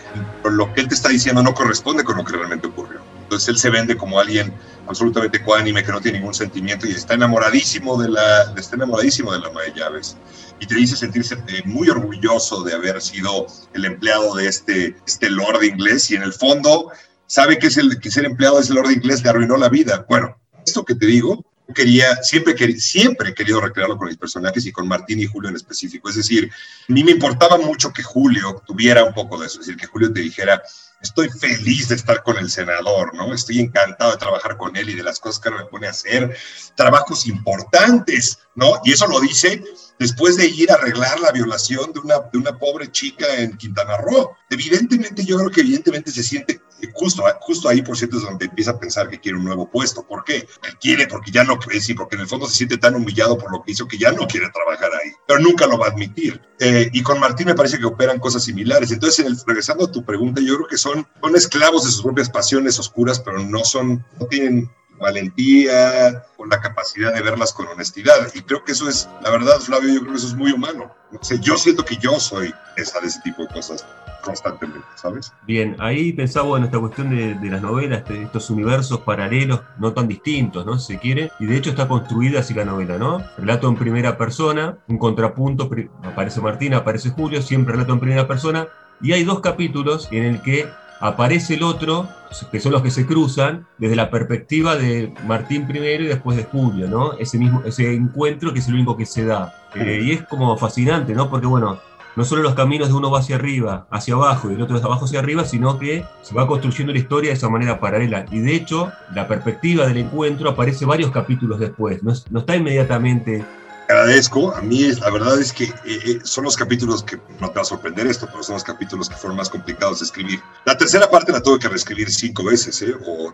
lo 0.43 0.73
que 0.73 0.81
él 0.81 0.87
te 0.87 0.95
está 0.95 1.09
diciendo 1.09 1.43
no 1.43 1.53
corresponde 1.53 2.03
con 2.03 2.17
lo 2.17 2.23
que 2.23 2.33
realmente 2.33 2.67
ocurrió. 2.67 3.01
Entonces 3.23 3.49
él 3.49 3.57
se 3.57 3.69
vende 3.69 3.97
como 3.97 4.19
alguien 4.19 4.53
absolutamente 4.87 5.43
coánime, 5.43 5.83
que 5.83 5.91
no 5.91 5.99
tiene 5.99 6.19
ningún 6.19 6.33
sentimiento 6.33 6.87
y 6.87 6.91
está 6.91 7.15
enamoradísimo 7.15 8.01
de 8.01 8.09
la, 8.09 8.53
está 8.55 8.77
enamoradísimo 8.77 9.33
de 9.33 9.39
la 9.39 9.47
ama 9.47 9.63
de 9.63 9.73
llaves. 9.73 10.15
Y 10.59 10.65
te 10.65 10.75
dice 10.75 10.95
sentirse 10.95 11.35
eh, 11.35 11.61
muy 11.65 11.89
orgulloso 11.89 12.63
de 12.63 12.73
haber 12.73 13.01
sido 13.01 13.47
el 13.73 13.83
empleado 13.83 14.33
de 14.35 14.47
este, 14.47 14.95
este 15.05 15.29
lord 15.29 15.61
inglés 15.63 16.09
y 16.09 16.15
en 16.15 16.23
el 16.23 16.31
fondo 16.31 16.91
sabe 17.27 17.59
que, 17.59 17.67
es 17.67 17.77
el, 17.77 17.99
que 17.99 18.09
ser 18.09 18.25
empleado 18.25 18.55
de 18.55 18.63
ese 18.63 18.73
lord 18.73 18.91
inglés 18.91 19.23
le 19.23 19.29
arruinó 19.29 19.57
la 19.57 19.69
vida. 19.69 20.05
Bueno, 20.09 20.37
esto 20.65 20.83
que 20.83 20.95
te 20.95 21.05
digo 21.05 21.45
quería, 21.73 22.23
siempre, 22.23 22.55
siempre 22.79 23.29
he 23.29 23.33
querido 23.33 23.59
recrearlo 23.59 23.97
con 23.97 24.07
mis 24.07 24.17
personajes 24.17 24.65
y 24.65 24.71
con 24.71 24.87
Martín 24.87 25.19
y 25.19 25.25
Julio 25.25 25.49
en 25.49 25.55
específico. 25.55 26.09
Es 26.09 26.15
decir, 26.15 26.49
a 26.87 26.93
mí 26.93 27.03
me 27.03 27.11
importaba 27.11 27.57
mucho 27.57 27.91
que 27.91 28.03
Julio 28.03 28.61
tuviera 28.65 29.03
un 29.03 29.13
poco 29.13 29.37
de 29.37 29.47
eso, 29.47 29.59
es 29.59 29.67
decir, 29.67 29.79
que 29.79 29.87
Julio 29.87 30.11
te 30.11 30.21
dijera, 30.21 30.61
estoy 31.01 31.29
feliz 31.29 31.89
de 31.89 31.95
estar 31.95 32.23
con 32.23 32.37
el 32.37 32.49
senador, 32.49 33.13
¿no? 33.15 33.33
Estoy 33.33 33.59
encantado 33.59 34.11
de 34.11 34.17
trabajar 34.17 34.57
con 34.57 34.75
él 34.75 34.89
y 34.89 34.95
de 34.95 35.03
las 35.03 35.19
cosas 35.19 35.39
que 35.39 35.51
me 35.51 35.65
pone 35.65 35.87
a 35.87 35.91
hacer, 35.91 36.35
trabajos 36.75 37.27
importantes, 37.27 38.39
¿no? 38.55 38.81
Y 38.83 38.93
eso 38.93 39.07
lo 39.07 39.19
dice 39.19 39.63
después 39.99 40.37
de 40.37 40.47
ir 40.47 40.71
a 40.71 40.75
arreglar 40.75 41.19
la 41.19 41.31
violación 41.31 41.91
de 41.93 41.99
una, 41.99 42.19
de 42.31 42.37
una 42.37 42.57
pobre 42.57 42.91
chica 42.91 43.25
en 43.37 43.57
Quintana 43.57 43.97
Roo. 43.97 44.35
Evidentemente, 44.49 45.25
yo 45.25 45.37
creo 45.37 45.49
que 45.49 45.61
evidentemente 45.61 46.11
se 46.11 46.23
siente, 46.23 46.61
justo, 46.93 47.23
justo 47.41 47.69
ahí, 47.69 47.81
por 47.81 47.97
cierto, 47.97 48.17
es 48.17 48.23
donde 48.23 48.45
empieza 48.45 48.71
a 48.71 48.79
pensar 48.79 49.09
que 49.09 49.19
quiere 49.19 49.37
un 49.37 49.45
nuevo 49.45 49.69
puesto. 49.69 50.05
¿Por 50.05 50.23
qué? 50.23 50.37
Él 50.37 50.77
quiere, 50.79 51.07
porque 51.07 51.31
ya 51.31 51.43
no, 51.43 51.57
sí, 51.79 51.93
porque 51.93 52.15
en 52.15 52.21
el 52.21 52.27
fondo 52.27 52.47
se 52.47 52.55
siente 52.55 52.77
tan 52.77 52.95
humillado 52.95 53.37
por 53.37 53.51
lo 53.51 53.63
que 53.63 53.71
hizo 53.71 53.87
que 53.87 53.97
ya 53.97 54.11
no 54.11 54.27
quiere 54.27 54.49
trabajar 54.49 54.91
ahí, 54.93 55.11
pero 55.27 55.39
nunca 55.39 55.67
lo 55.67 55.77
va 55.77 55.87
a 55.87 55.89
admitir. 55.89 56.41
Eh, 56.59 56.89
y 56.91 57.03
con 57.03 57.19
Martín 57.19 57.47
me 57.47 57.55
parece 57.55 57.77
que 57.77 57.85
operan 57.85 58.19
cosas 58.19 58.43
similares. 58.43 58.91
Entonces, 58.91 59.25
en 59.25 59.31
el, 59.31 59.37
regresando 59.45 59.85
a 59.85 59.91
tu 59.91 60.03
pregunta, 60.03 60.41
yo 60.41 60.55
creo 60.55 60.67
que 60.67 60.77
son, 60.77 60.86
son 60.93 61.35
esclavos 61.35 61.85
de 61.85 61.91
sus 61.91 62.03
propias 62.03 62.29
pasiones 62.29 62.79
oscuras, 62.79 63.19
pero 63.19 63.39
no 63.39 63.63
son, 63.63 64.03
no 64.19 64.25
tienen 64.27 64.69
valentía, 64.99 66.23
con 66.35 66.49
la 66.49 66.59
capacidad 66.59 67.13
de 67.13 67.21
verlas 67.21 67.53
con 67.53 67.67
honestidad. 67.67 68.15
Y 68.33 68.41
creo 68.41 68.63
que 68.63 68.71
eso 68.71 68.87
es, 68.89 69.09
la 69.21 69.31
verdad, 69.31 69.59
Flavio, 69.59 69.93
yo 69.93 69.99
creo 70.01 70.11
que 70.13 70.17
eso 70.17 70.27
es 70.27 70.35
muy 70.35 70.51
humano. 70.51 70.91
No 71.11 71.19
sé, 71.21 71.39
yo 71.39 71.57
siento 71.57 71.85
que 71.85 71.97
yo 71.97 72.19
soy 72.19 72.53
esa 72.75 72.99
de 72.99 73.07
ese 73.07 73.21
tipo 73.21 73.43
de 73.43 73.47
cosas 73.49 73.85
constantemente, 74.21 74.85
¿sabes? 74.95 75.31
Bien, 75.45 75.77
ahí 75.79 76.11
pensaba 76.11 76.57
en 76.57 76.65
esta 76.65 76.79
cuestión 76.79 77.09
de, 77.09 77.35
de 77.35 77.49
las 77.49 77.61
novelas, 77.61 78.05
de 78.09 78.23
estos 78.23 78.49
universos 78.49 78.99
paralelos, 79.01 79.61
no 79.79 79.93
tan 79.93 80.07
distintos, 80.07 80.65
¿no? 80.65 80.77
Si 80.77 80.93
se 80.93 80.99
quiere, 80.99 81.31
y 81.39 81.45
de 81.45 81.55
hecho 81.55 81.69
está 81.69 81.87
construida 81.87 82.41
así 82.41 82.53
la 82.53 82.65
novela, 82.65 82.97
¿no? 82.97 83.23
Relato 83.37 83.69
en 83.69 83.77
primera 83.77 84.17
persona, 84.17 84.77
un 84.87 84.97
contrapunto, 84.97 85.69
aparece 86.03 86.41
Martín, 86.41 86.73
aparece 86.73 87.11
Julio, 87.11 87.41
siempre 87.41 87.73
relato 87.73 87.93
en 87.93 87.99
primera 88.01 88.27
persona, 88.27 88.67
y 89.01 89.11
hay 89.11 89.23
dos 89.23 89.39
capítulos 89.41 90.07
en 90.11 90.23
el 90.23 90.41
que 90.41 90.67
aparece 90.99 91.55
el 91.55 91.63
otro, 91.63 92.07
que 92.51 92.59
son 92.59 92.71
los 92.71 92.81
que 92.81 92.91
se 92.91 93.05
cruzan, 93.05 93.67
desde 93.77 93.95
la 93.95 94.09
perspectiva 94.09 94.75
de 94.75 95.13
Martín 95.25 95.67
primero 95.67 96.03
y 96.03 96.07
después 96.07 96.37
de 96.37 96.43
Julio, 96.43 96.87
¿no? 96.87 97.13
Ese 97.13 97.37
mismo, 97.37 97.61
ese 97.65 97.93
encuentro 97.93 98.53
que 98.53 98.59
es 98.59 98.67
el 98.67 98.75
único 98.75 98.97
que 98.97 99.05
se 99.05 99.25
da. 99.25 99.53
Eh, 99.75 100.01
y 100.03 100.11
es 100.11 100.23
como 100.23 100.57
fascinante, 100.57 101.13
¿no? 101.13 101.29
Porque 101.29 101.45
bueno, 101.45 101.79
no 102.15 102.25
solo 102.25 102.41
los 102.41 102.55
caminos 102.55 102.87
de 102.87 102.95
uno 102.95 103.11
va 103.11 103.19
hacia 103.19 103.35
arriba, 103.35 103.85
hacia 103.91 104.15
abajo, 104.15 104.49
y 104.49 104.55
el 104.55 104.61
otro 104.61 104.79
de 104.79 104.83
abajo 104.83 105.05
hacia 105.05 105.19
arriba, 105.19 105.45
sino 105.45 105.77
que 105.77 106.03
se 106.23 106.33
va 106.33 106.47
construyendo 106.47 106.91
la 106.91 106.99
historia 106.99 107.29
de 107.29 107.35
esa 107.35 107.47
manera 107.47 107.79
paralela. 107.79 108.25
Y 108.31 108.39
de 108.39 108.55
hecho, 108.55 108.91
la 109.13 109.27
perspectiva 109.27 109.85
del 109.85 109.97
encuentro 109.97 110.49
aparece 110.49 110.85
varios 110.85 111.11
capítulos 111.11 111.59
después, 111.59 112.01
no, 112.01 112.13
no 112.31 112.39
está 112.39 112.55
inmediatamente 112.55 113.45
agradezco. 113.87 114.55
A 114.55 114.61
mí 114.61 114.91
la 114.93 115.09
verdad 115.09 115.39
es 115.39 115.53
que 115.53 115.65
eh, 115.65 115.73
eh, 115.85 116.19
son 116.23 116.43
los 116.43 116.55
capítulos 116.55 117.03
que 117.03 117.19
no 117.39 117.49
te 117.49 117.55
va 117.55 117.61
a 117.61 117.65
sorprender 117.65 118.07
esto, 118.07 118.27
pero 118.27 118.43
son 118.43 118.53
los 118.53 118.63
capítulos 118.63 119.09
que 119.09 119.15
fueron 119.15 119.37
más 119.37 119.49
complicados 119.49 119.99
de 119.99 120.05
escribir. 120.05 120.41
La 120.65 120.77
tercera 120.77 121.09
parte 121.09 121.31
la 121.31 121.41
tuve 121.41 121.59
que 121.59 121.69
reescribir 121.69 122.09
cinco 122.11 122.43
veces, 122.43 122.81
¿eh? 122.81 122.93
o 123.05 123.33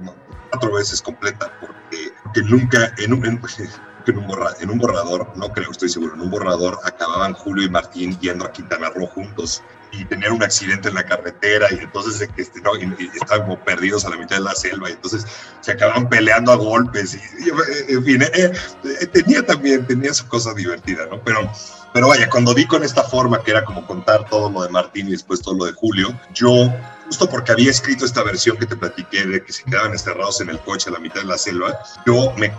cuatro 0.50 0.74
veces 0.74 1.02
completa, 1.02 1.52
porque, 1.60 2.42
nunca 2.44 2.94
en 2.98 3.14
un, 3.14 3.26
en, 3.26 3.42
en 4.60 4.70
un 4.70 4.78
borrador, 4.78 5.32
no 5.36 5.52
creo, 5.52 5.72
estoy 5.72 5.90
seguro, 5.90 6.16
en 6.16 6.22
un 6.22 6.30
borrador 6.30 6.80
acababan 6.84 7.34
Julio 7.34 7.66
y 7.66 7.70
Martín 7.70 8.18
yendo 8.20 8.46
a 8.46 8.52
Quintana 8.52 8.90
Roo 8.90 9.08
juntos 9.08 9.64
y 9.94 10.06
tenían 10.06 10.34
un 10.34 10.44
accidente 10.44 10.90
en 10.90 10.96
la 10.96 11.04
carretera 11.04 11.68
y 11.72 11.80
entonces 11.80 12.30
este, 12.36 12.62
no, 12.62 12.72
estaban 12.76 13.48
como 13.48 13.60
perdidos 13.64 14.06
a 14.06 14.10
la 14.10 14.18
mitad 14.18 14.38
de 14.38 14.44
la 14.44 14.56
selva 14.56 14.90
y 14.90 14.94
entonces 14.94 15.26
se 15.62 15.72
acababan 15.72 16.10
peleando 16.10 16.52
a 16.52 16.56
golpes 16.56 17.16
y, 17.16 17.94
en 17.94 18.04
fin, 18.04 18.22
eh, 18.22 18.52
eh, 18.84 19.08
tenía 19.08 19.46
también, 19.46 19.86
tenía 19.86 20.14
su 20.14 20.28
cosa 20.28 20.54
divertida, 20.54 21.06
¿no? 21.06 21.22
Pero, 21.24 21.50
pero 21.94 22.08
vaya, 22.08 22.30
cuando 22.30 22.54
vi 22.54 22.66
con 22.66 22.84
esta 22.84 23.04
forma 23.04 23.44
que 23.44 23.52
era 23.52 23.64
como 23.64 23.86
contar 23.86 24.28
todo 24.30 24.50
lo 24.50 24.64
de 24.64 24.70
Martín 24.70 25.08
y 25.08 25.12
después 25.12 25.42
todo 25.42 25.56
lo 25.56 25.66
de 25.66 25.74
Julio, 25.74 26.20
yo 26.34 26.74
justo 27.14 27.30
porque 27.30 27.52
había 27.52 27.70
escrito 27.70 28.06
esta 28.06 28.24
versión 28.24 28.58
que 28.58 28.66
te 28.66 28.76
platiqué 28.76 29.24
de 29.24 29.44
que 29.44 29.54
se 29.54 29.64
quedaban 29.66 29.92
encerrados 29.92 30.42
en 30.42 30.50
el 30.50 30.60
coche 30.62 30.90
a 30.90 30.94
la 30.94 31.00
mitad 31.00 31.22
de 31.22 31.28
la 31.28 31.38
selva, 31.38 31.78
yo 32.08 32.34
me, 32.38 32.52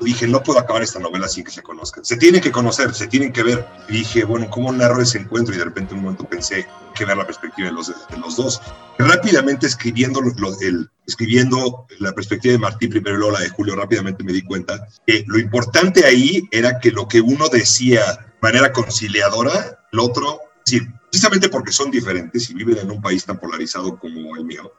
dije, 0.00 0.26
no 0.26 0.42
puedo 0.42 0.58
acabar 0.58 0.82
esta 0.82 0.98
novela 0.98 1.28
sin 1.28 1.44
que 1.44 1.52
se 1.52 1.62
conozcan. 1.62 2.04
Se 2.04 2.16
tienen 2.16 2.40
que 2.40 2.50
conocer, 2.50 2.92
se 2.92 3.06
tienen 3.06 3.32
que 3.32 3.44
ver. 3.44 3.64
Y 3.88 3.98
dije, 3.98 4.24
bueno, 4.24 4.50
¿cómo 4.50 4.72
narro 4.72 5.00
ese 5.00 5.18
encuentro? 5.18 5.54
Y 5.54 5.58
de 5.58 5.66
repente 5.66 5.92
en 5.92 5.98
un 5.98 6.04
momento 6.06 6.24
pensé 6.24 6.66
que 6.96 7.04
ver 7.04 7.16
la 7.16 7.24
perspectiva 7.24 7.68
de 7.68 7.74
los, 7.74 7.86
de 7.86 8.18
los 8.18 8.36
dos. 8.36 8.60
rápidamente 8.98 9.68
escribiendo, 9.68 10.20
el, 10.60 10.90
escribiendo 11.06 11.86
la 12.00 12.10
perspectiva 12.10 12.54
de 12.54 12.58
Martín 12.58 12.90
primero 12.90 13.14
y 13.14 13.18
luego 13.20 13.34
la 13.34 13.40
de 13.40 13.50
Julio, 13.50 13.76
rápidamente 13.76 14.24
me 14.24 14.32
di 14.32 14.42
cuenta 14.42 14.88
que 15.06 15.22
lo 15.28 15.38
importante 15.38 16.04
ahí 16.04 16.42
era 16.50 16.80
que 16.80 16.90
lo 16.90 17.06
que 17.06 17.20
uno 17.20 17.48
decía 17.48 18.02
de 18.02 18.52
manera 18.52 18.72
conciliadora, 18.72 19.78
el 19.92 20.00
otro, 20.00 20.40
sí, 20.66 20.80
precisamente 21.10 21.48
porque 21.48 21.72
son 21.72 21.90
diferentes 21.90 22.50
y 22.50 22.54
viven 22.54 22.78
en 22.78 22.90
un 22.90 23.00
país 23.00 23.24
tan 23.24 23.38
polarizado 23.38 23.98
como 23.98 24.36
el 24.36 24.44
mío, 24.44 24.72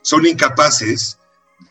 son 0.00 0.26
incapaces 0.26 1.18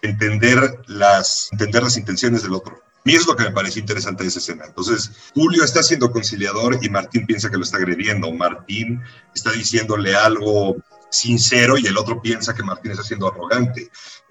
de 0.01 0.09
entender 0.09 0.81
las, 0.87 1.49
entender 1.51 1.83
las 1.83 1.97
intenciones 1.97 2.43
del 2.43 2.53
otro. 2.53 2.75
A 2.75 3.01
mí 3.03 3.15
es 3.15 3.25
lo 3.25 3.35
que 3.35 3.45
me 3.45 3.51
parece 3.51 3.79
interesante 3.79 4.23
de 4.23 4.29
esa 4.29 4.37
escena. 4.37 4.65
Entonces, 4.67 5.11
Julio 5.33 5.63
está 5.63 5.81
siendo 5.81 6.11
conciliador 6.11 6.77
y 6.83 6.89
Martín 6.89 7.25
piensa 7.25 7.49
que 7.49 7.57
lo 7.57 7.63
está 7.63 7.77
agrediendo. 7.77 8.31
Martín 8.31 9.01
está 9.33 9.51
diciéndole 9.51 10.15
algo 10.15 10.75
sincero 11.09 11.79
y 11.79 11.87
el 11.87 11.97
otro 11.97 12.21
piensa 12.21 12.53
que 12.53 12.61
Martín 12.61 12.91
está 12.91 13.03
siendo 13.03 13.27
arrogante. 13.27 13.89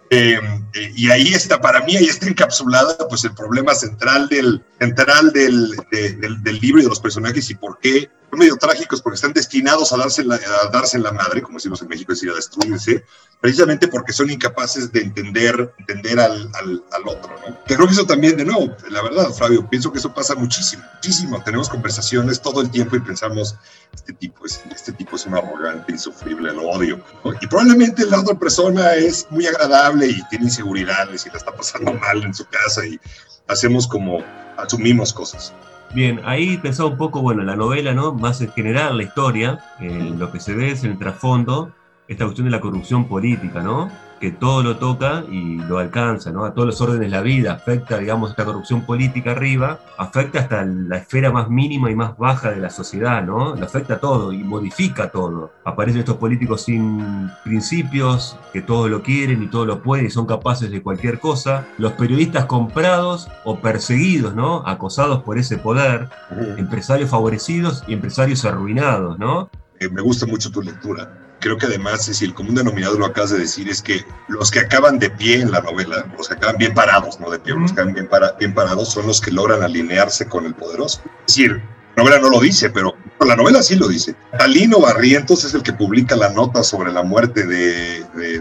Em, 0.08 0.64
eh, 0.74 0.92
y 0.96 1.10
ahí 1.10 1.32
está, 1.34 1.60
para 1.60 1.84
mí, 1.84 1.96
ahí 1.96 2.06
está 2.06 2.26
encapsulada 2.26 2.96
pues 3.08 3.24
el 3.24 3.34
problema 3.34 3.74
central 3.74 4.28
del, 4.28 4.64
central 4.78 5.32
del, 5.32 5.76
del, 5.90 6.58
libro 6.60 6.80
y 6.80 6.84
de 6.84 6.88
los 6.88 7.00
personajes 7.00 7.48
y 7.50 7.54
por 7.54 7.78
qué 7.78 8.10
medio 8.38 8.56
trágicos 8.56 9.02
porque 9.02 9.16
están 9.16 9.32
destinados 9.32 9.92
a 9.92 9.96
darse, 9.96 10.24
la, 10.24 10.36
a 10.36 10.68
darse 10.70 10.98
la 10.98 11.12
madre, 11.12 11.42
como 11.42 11.58
decimos 11.58 11.82
en 11.82 11.88
México, 11.88 12.12
es 12.12 12.18
decir, 12.18 12.30
a 12.30 12.36
destruirse, 12.36 13.04
precisamente 13.40 13.88
porque 13.88 14.12
son 14.12 14.30
incapaces 14.30 14.92
de 14.92 15.00
entender, 15.00 15.72
entender 15.78 16.20
al, 16.20 16.50
al, 16.54 16.84
al, 16.92 17.08
otro. 17.08 17.34
¿no? 17.46 17.64
Que 17.64 17.74
creo 17.74 17.86
que 17.86 17.94
eso 17.94 18.06
también, 18.06 18.36
de 18.36 18.44
nuevo, 18.44 18.76
la 18.90 19.02
verdad, 19.02 19.30
Flavio, 19.32 19.68
pienso 19.68 19.92
que 19.92 19.98
eso 19.98 20.12
pasa 20.14 20.34
muchísimo, 20.34 20.82
muchísimo. 20.94 21.42
Tenemos 21.42 21.68
conversaciones 21.68 22.40
todo 22.40 22.60
el 22.60 22.70
tiempo 22.70 22.96
y 22.96 23.00
pensamos, 23.00 23.56
este 23.92 24.12
tipo 24.12 24.46
es, 24.46 24.62
este 24.74 24.92
tipo 24.92 25.16
es 25.16 25.26
un 25.26 25.34
arrogante, 25.34 25.92
insufrible, 25.92 26.52
lo 26.52 26.68
odio. 26.68 27.02
¿no? 27.24 27.32
Y 27.40 27.46
probablemente 27.46 28.06
la 28.06 28.20
otra 28.20 28.38
persona 28.38 28.94
es 28.94 29.26
muy 29.30 29.46
agradable 29.46 30.06
y 30.06 30.22
tiene 30.28 30.44
inseguridades 30.46 31.26
y 31.26 31.30
la 31.30 31.36
está 31.36 31.54
pasando 31.54 31.92
mal 32.00 32.22
en 32.22 32.34
su 32.34 32.44
casa 32.46 32.86
y 32.86 33.00
hacemos 33.48 33.86
como, 33.86 34.22
asumimos 34.56 35.12
cosas. 35.12 35.52
Bien, 35.92 36.20
ahí 36.24 36.56
pensaba 36.56 36.88
un 36.88 36.96
poco, 36.96 37.20
bueno, 37.20 37.42
la 37.42 37.56
novela, 37.56 37.92
¿no? 37.92 38.12
Más 38.12 38.40
en 38.40 38.52
general, 38.52 38.96
la 38.96 39.02
historia, 39.02 39.58
eh, 39.80 40.14
lo 40.16 40.30
que 40.30 40.38
se 40.38 40.54
ve 40.54 40.70
es 40.70 40.84
en 40.84 40.92
el 40.92 40.98
trasfondo, 40.98 41.72
esta 42.06 42.24
cuestión 42.24 42.44
de 42.44 42.52
la 42.52 42.60
corrupción 42.60 43.08
política, 43.08 43.60
¿no? 43.60 43.90
Que 44.20 44.30
todo 44.30 44.62
lo 44.62 44.76
toca 44.76 45.24
y 45.30 45.56
lo 45.56 45.78
alcanza, 45.78 46.30
¿no? 46.30 46.44
A 46.44 46.52
todos 46.52 46.66
los 46.66 46.80
órdenes 46.82 47.00
de 47.00 47.08
la 47.08 47.22
vida, 47.22 47.54
afecta, 47.54 47.96
digamos, 47.96 48.30
esta 48.30 48.44
corrupción 48.44 48.82
política 48.82 49.32
arriba, 49.32 49.80
afecta 49.96 50.40
hasta 50.40 50.62
la 50.64 50.98
esfera 50.98 51.32
más 51.32 51.48
mínima 51.48 51.90
y 51.90 51.94
más 51.94 52.16
baja 52.18 52.50
de 52.50 52.60
la 52.60 52.68
sociedad, 52.68 53.24
¿no? 53.24 53.56
Lo 53.56 53.64
afecta 53.64 53.98
todo 53.98 54.32
y 54.32 54.44
modifica 54.44 55.10
todo. 55.10 55.52
Aparecen 55.64 56.00
estos 56.00 56.18
políticos 56.18 56.62
sin 56.62 57.30
principios, 57.44 58.36
que 58.52 58.60
todo 58.60 58.88
lo 58.88 59.02
quieren 59.02 59.42
y 59.42 59.46
todo 59.46 59.64
lo 59.64 59.82
pueden 59.82 60.06
y 60.06 60.10
son 60.10 60.26
capaces 60.26 60.70
de 60.70 60.82
cualquier 60.82 61.18
cosa. 61.18 61.66
Los 61.78 61.92
periodistas 61.92 62.44
comprados 62.44 63.28
o 63.44 63.60
perseguidos, 63.60 64.34
¿no? 64.34 64.62
Acosados 64.66 65.22
por 65.22 65.38
ese 65.38 65.56
poder, 65.56 66.10
empresarios 66.58 67.08
favorecidos 67.08 67.84
y 67.88 67.94
empresarios 67.94 68.44
arruinados, 68.44 69.18
¿no? 69.18 69.48
Eh, 69.78 69.88
me 69.88 70.02
gusta 70.02 70.26
mucho 70.26 70.50
tu 70.50 70.60
lectura 70.60 71.19
creo 71.40 71.58
que 71.58 71.66
además, 71.66 72.08
es 72.08 72.22
el 72.22 72.34
común 72.34 72.54
denominador, 72.54 72.98
lo 72.98 73.06
acabas 73.06 73.30
de 73.30 73.38
decir, 73.38 73.68
es 73.68 73.82
que 73.82 74.04
los 74.28 74.50
que 74.50 74.60
acaban 74.60 74.98
de 74.98 75.10
pie 75.10 75.40
en 75.40 75.50
la 75.50 75.60
novela, 75.60 76.06
los 76.16 76.28
que 76.28 76.34
acaban 76.34 76.56
bien 76.58 76.74
parados, 76.74 77.18
no 77.18 77.30
de 77.30 77.38
pie, 77.38 77.54
los 77.54 77.72
que 77.72 77.80
acaban 77.80 77.94
bien, 77.94 78.08
bien 78.38 78.54
parados 78.54 78.90
son 78.90 79.06
los 79.06 79.20
que 79.20 79.30
logran 79.30 79.62
alinearse 79.62 80.26
con 80.26 80.46
el 80.46 80.54
poderoso. 80.54 81.02
Es 81.26 81.34
decir, 81.34 81.62
la 81.96 82.04
novela 82.04 82.20
no 82.20 82.30
lo 82.30 82.40
dice, 82.40 82.70
pero 82.70 82.94
la 83.26 83.36
novela 83.36 83.62
sí 83.62 83.76
lo 83.76 83.88
dice. 83.88 84.14
Catalino 84.32 84.80
Barrientos 84.80 85.44
es 85.44 85.54
el 85.54 85.62
que 85.62 85.72
publica 85.72 86.16
la 86.16 86.30
nota 86.30 86.62
sobre 86.62 86.92
la 86.92 87.02
muerte 87.02 87.46
de, 87.46 88.04
de, 88.14 88.40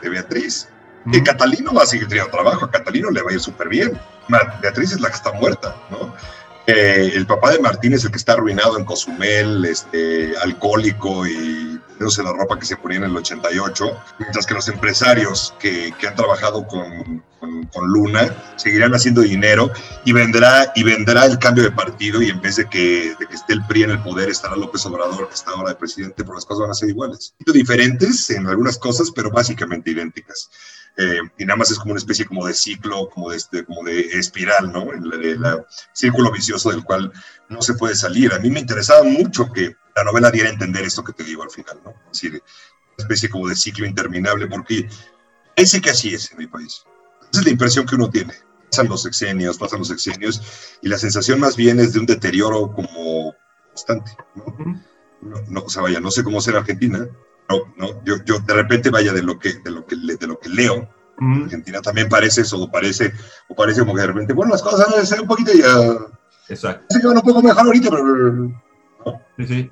de, 0.00 0.08
Beatriz. 0.08 0.68
Y 1.12 1.22
Catalino 1.22 1.74
va 1.74 1.82
a 1.82 1.86
seguir 1.86 2.08
teniendo 2.08 2.30
trabajo, 2.30 2.64
a 2.64 2.70
Catalino 2.70 3.10
le 3.10 3.22
va 3.22 3.30
a 3.30 3.34
ir 3.34 3.40
súper 3.40 3.68
bien. 3.68 3.98
Beatriz 4.62 4.92
es 4.92 5.00
la 5.00 5.08
que 5.08 5.16
está 5.16 5.32
muerta, 5.32 5.76
¿no? 5.90 6.14
Eh, 6.66 7.12
el 7.14 7.26
papá 7.26 7.50
de 7.50 7.58
Martín 7.58 7.92
es 7.92 8.04
el 8.04 8.10
que 8.10 8.16
está 8.16 8.32
arruinado 8.32 8.78
en 8.78 8.86
Cozumel, 8.86 9.66
este, 9.66 10.34
alcohólico 10.38 11.26
y 11.26 11.78
poniéndose 11.94 12.22
la 12.22 12.32
ropa 12.32 12.58
que 12.58 12.66
se 12.66 12.76
ponía 12.76 12.98
en 12.98 13.04
el 13.04 13.16
88, 13.16 13.84
mientras 14.18 14.46
que 14.46 14.54
los 14.54 14.68
empresarios 14.68 15.54
que, 15.58 15.94
que 15.98 16.08
han 16.08 16.14
trabajado 16.14 16.66
con, 16.66 17.22
con, 17.38 17.64
con, 17.66 17.88
Luna 17.88 18.34
seguirán 18.56 18.94
haciendo 18.94 19.22
dinero 19.22 19.70
y 20.04 20.12
vendrá, 20.12 20.72
y 20.74 20.82
vendrá 20.82 21.24
el 21.26 21.38
cambio 21.38 21.64
de 21.64 21.70
partido 21.70 22.20
y 22.20 22.30
en 22.30 22.40
vez 22.40 22.56
de 22.56 22.68
que, 22.68 23.14
de 23.18 23.26
que 23.26 23.34
esté 23.34 23.52
el 23.52 23.64
PRI 23.66 23.84
en 23.84 23.90
el 23.90 24.02
poder 24.02 24.28
estará 24.28 24.56
López 24.56 24.84
Obrador, 24.86 25.28
que 25.28 25.34
está 25.34 25.52
ahora 25.52 25.70
de 25.70 25.76
presidente, 25.76 26.24
por 26.24 26.34
las 26.34 26.44
cosas 26.44 26.62
van 26.62 26.70
a 26.70 26.74
ser 26.74 26.88
iguales. 26.88 27.34
Diferentes 27.38 28.28
en 28.30 28.46
algunas 28.46 28.78
cosas, 28.78 29.10
pero 29.14 29.30
básicamente 29.30 29.90
idénticas. 29.92 30.50
Eh, 30.96 31.18
y 31.38 31.44
nada 31.44 31.56
más 31.56 31.70
es 31.72 31.78
como 31.78 31.92
una 31.92 31.98
especie 31.98 32.24
como 32.24 32.46
de 32.46 32.54
ciclo, 32.54 33.08
como 33.10 33.30
de, 33.30 33.36
este, 33.36 33.64
como 33.64 33.82
de 33.82 34.00
espiral, 34.00 34.72
¿no? 34.72 34.92
El, 34.92 35.12
el, 35.12 35.44
el, 35.44 35.64
círculo 35.92 36.30
vicioso 36.30 36.70
del 36.70 36.84
cual 36.84 37.12
no 37.48 37.62
se 37.62 37.74
puede 37.74 37.96
salir. 37.96 38.32
A 38.32 38.38
mí 38.38 38.48
me 38.50 38.60
interesaba 38.60 39.02
mucho 39.02 39.52
que 39.52 39.74
la 39.96 40.04
novela 40.04 40.30
diera 40.30 40.48
a 40.48 40.52
entender 40.52 40.84
esto 40.84 41.04
que 41.04 41.12
te 41.12 41.24
digo 41.24 41.42
al 41.42 41.50
final, 41.50 41.80
¿no? 41.84 41.90
Es 41.90 42.20
decir, 42.20 42.32
una 42.32 42.42
especie 42.98 43.28
como 43.28 43.48
de 43.48 43.56
ciclo 43.56 43.86
interminable, 43.86 44.46
porque 44.46 44.88
ese 45.56 45.80
que 45.80 45.90
así 45.90 46.14
es 46.14 46.30
en 46.32 46.38
mi 46.38 46.46
país. 46.46 46.84
Esa 47.30 47.40
es 47.40 47.44
la 47.44 47.52
impresión 47.52 47.86
que 47.86 47.94
uno 47.94 48.10
tiene. 48.10 48.34
Pasan 48.70 48.88
los 48.88 49.02
sexenios, 49.02 49.58
pasan 49.58 49.80
los 49.80 49.88
sexenios, 49.88 50.78
y 50.82 50.88
la 50.88 50.98
sensación 50.98 51.38
más 51.38 51.56
bien 51.56 51.78
es 51.78 51.92
de 51.92 52.00
un 52.00 52.06
deterioro 52.06 52.72
como 52.72 53.34
constante, 53.68 54.16
¿no? 54.34 54.44
No, 55.20 55.40
no, 55.48 55.60
o 55.62 55.70
sea, 55.70 55.82
vaya, 55.82 56.00
no 56.00 56.10
sé 56.10 56.22
cómo 56.22 56.40
ser 56.40 56.56
Argentina, 56.56 57.08
no, 57.48 57.72
no, 57.76 58.04
yo, 58.04 58.16
yo 58.24 58.38
de 58.40 58.54
repente 58.54 58.90
vaya 58.90 59.12
de 59.12 59.22
lo 59.22 59.38
que, 59.38 59.54
de 59.54 59.70
lo 59.70 59.86
que, 59.86 59.96
de 59.96 60.26
lo 60.26 60.38
que 60.38 60.48
leo. 60.48 60.88
Argentina 61.16 61.80
también 61.80 62.08
parece 62.08 62.40
eso, 62.40 62.60
o 62.60 62.70
parece, 62.70 63.12
o 63.48 63.54
parece 63.54 63.80
como 63.80 63.94
que 63.94 64.00
de 64.00 64.06
repente, 64.08 64.32
bueno, 64.32 64.52
las 64.52 64.62
cosas 64.62 64.90
van 64.90 65.00
a 65.00 65.06
ser 65.06 65.20
un 65.20 65.28
poquito 65.28 65.52
ya... 65.52 65.96
Exacto. 66.48 66.84
Sí, 66.90 67.06
van 67.06 67.16
un 67.16 67.22
poco 67.22 67.40
mejor 67.40 67.64
ahorita, 67.64 67.90
pero... 67.90 68.04
No. 68.04 69.22
Sí, 69.38 69.46
sí. 69.46 69.70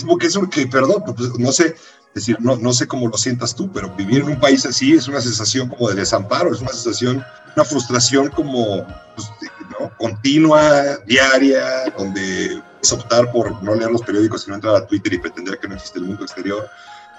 Como 0.00 0.18
que 0.18 0.26
eso, 0.26 0.48
que, 0.48 0.66
perdón, 0.66 1.02
pues, 1.16 1.38
no 1.38 1.52
sé, 1.52 1.76
decir, 2.16 2.38
no, 2.40 2.56
no 2.56 2.72
sé 2.72 2.88
cómo 2.88 3.08
lo 3.08 3.16
sientas 3.16 3.54
tú, 3.54 3.70
pero 3.70 3.94
vivir 3.94 4.22
en 4.22 4.28
un 4.28 4.40
país 4.40 4.64
así 4.64 4.94
es 4.94 5.06
una 5.06 5.20
sensación 5.20 5.68
como 5.68 5.90
de 5.90 5.96
desamparo, 5.96 6.52
es 6.52 6.60
una 6.60 6.72
sensación, 6.72 7.24
una 7.54 7.64
frustración 7.64 8.28
como 8.28 8.86
pues, 9.14 9.30
¿no? 9.78 9.90
continua, 9.98 10.96
diaria, 11.06 11.92
donde 11.96 12.62
puedes 12.72 12.92
optar 12.92 13.30
por 13.30 13.62
no 13.62 13.74
leer 13.74 13.90
los 13.90 14.02
periódicos 14.02 14.46
y 14.46 14.50
no 14.50 14.56
entrar 14.56 14.76
a 14.76 14.86
Twitter 14.86 15.12
y 15.12 15.18
pretender 15.18 15.58
que 15.58 15.68
no 15.68 15.74
existe 15.74 15.98
el 15.98 16.06
mundo 16.06 16.24
exterior, 16.24 16.66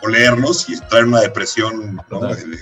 o 0.02 0.08
leerlos 0.08 0.68
y 0.68 0.74
entrar 0.74 1.04
en 1.04 1.10
una 1.10 1.22
depresión 1.22 2.02
¿no? 2.10 2.20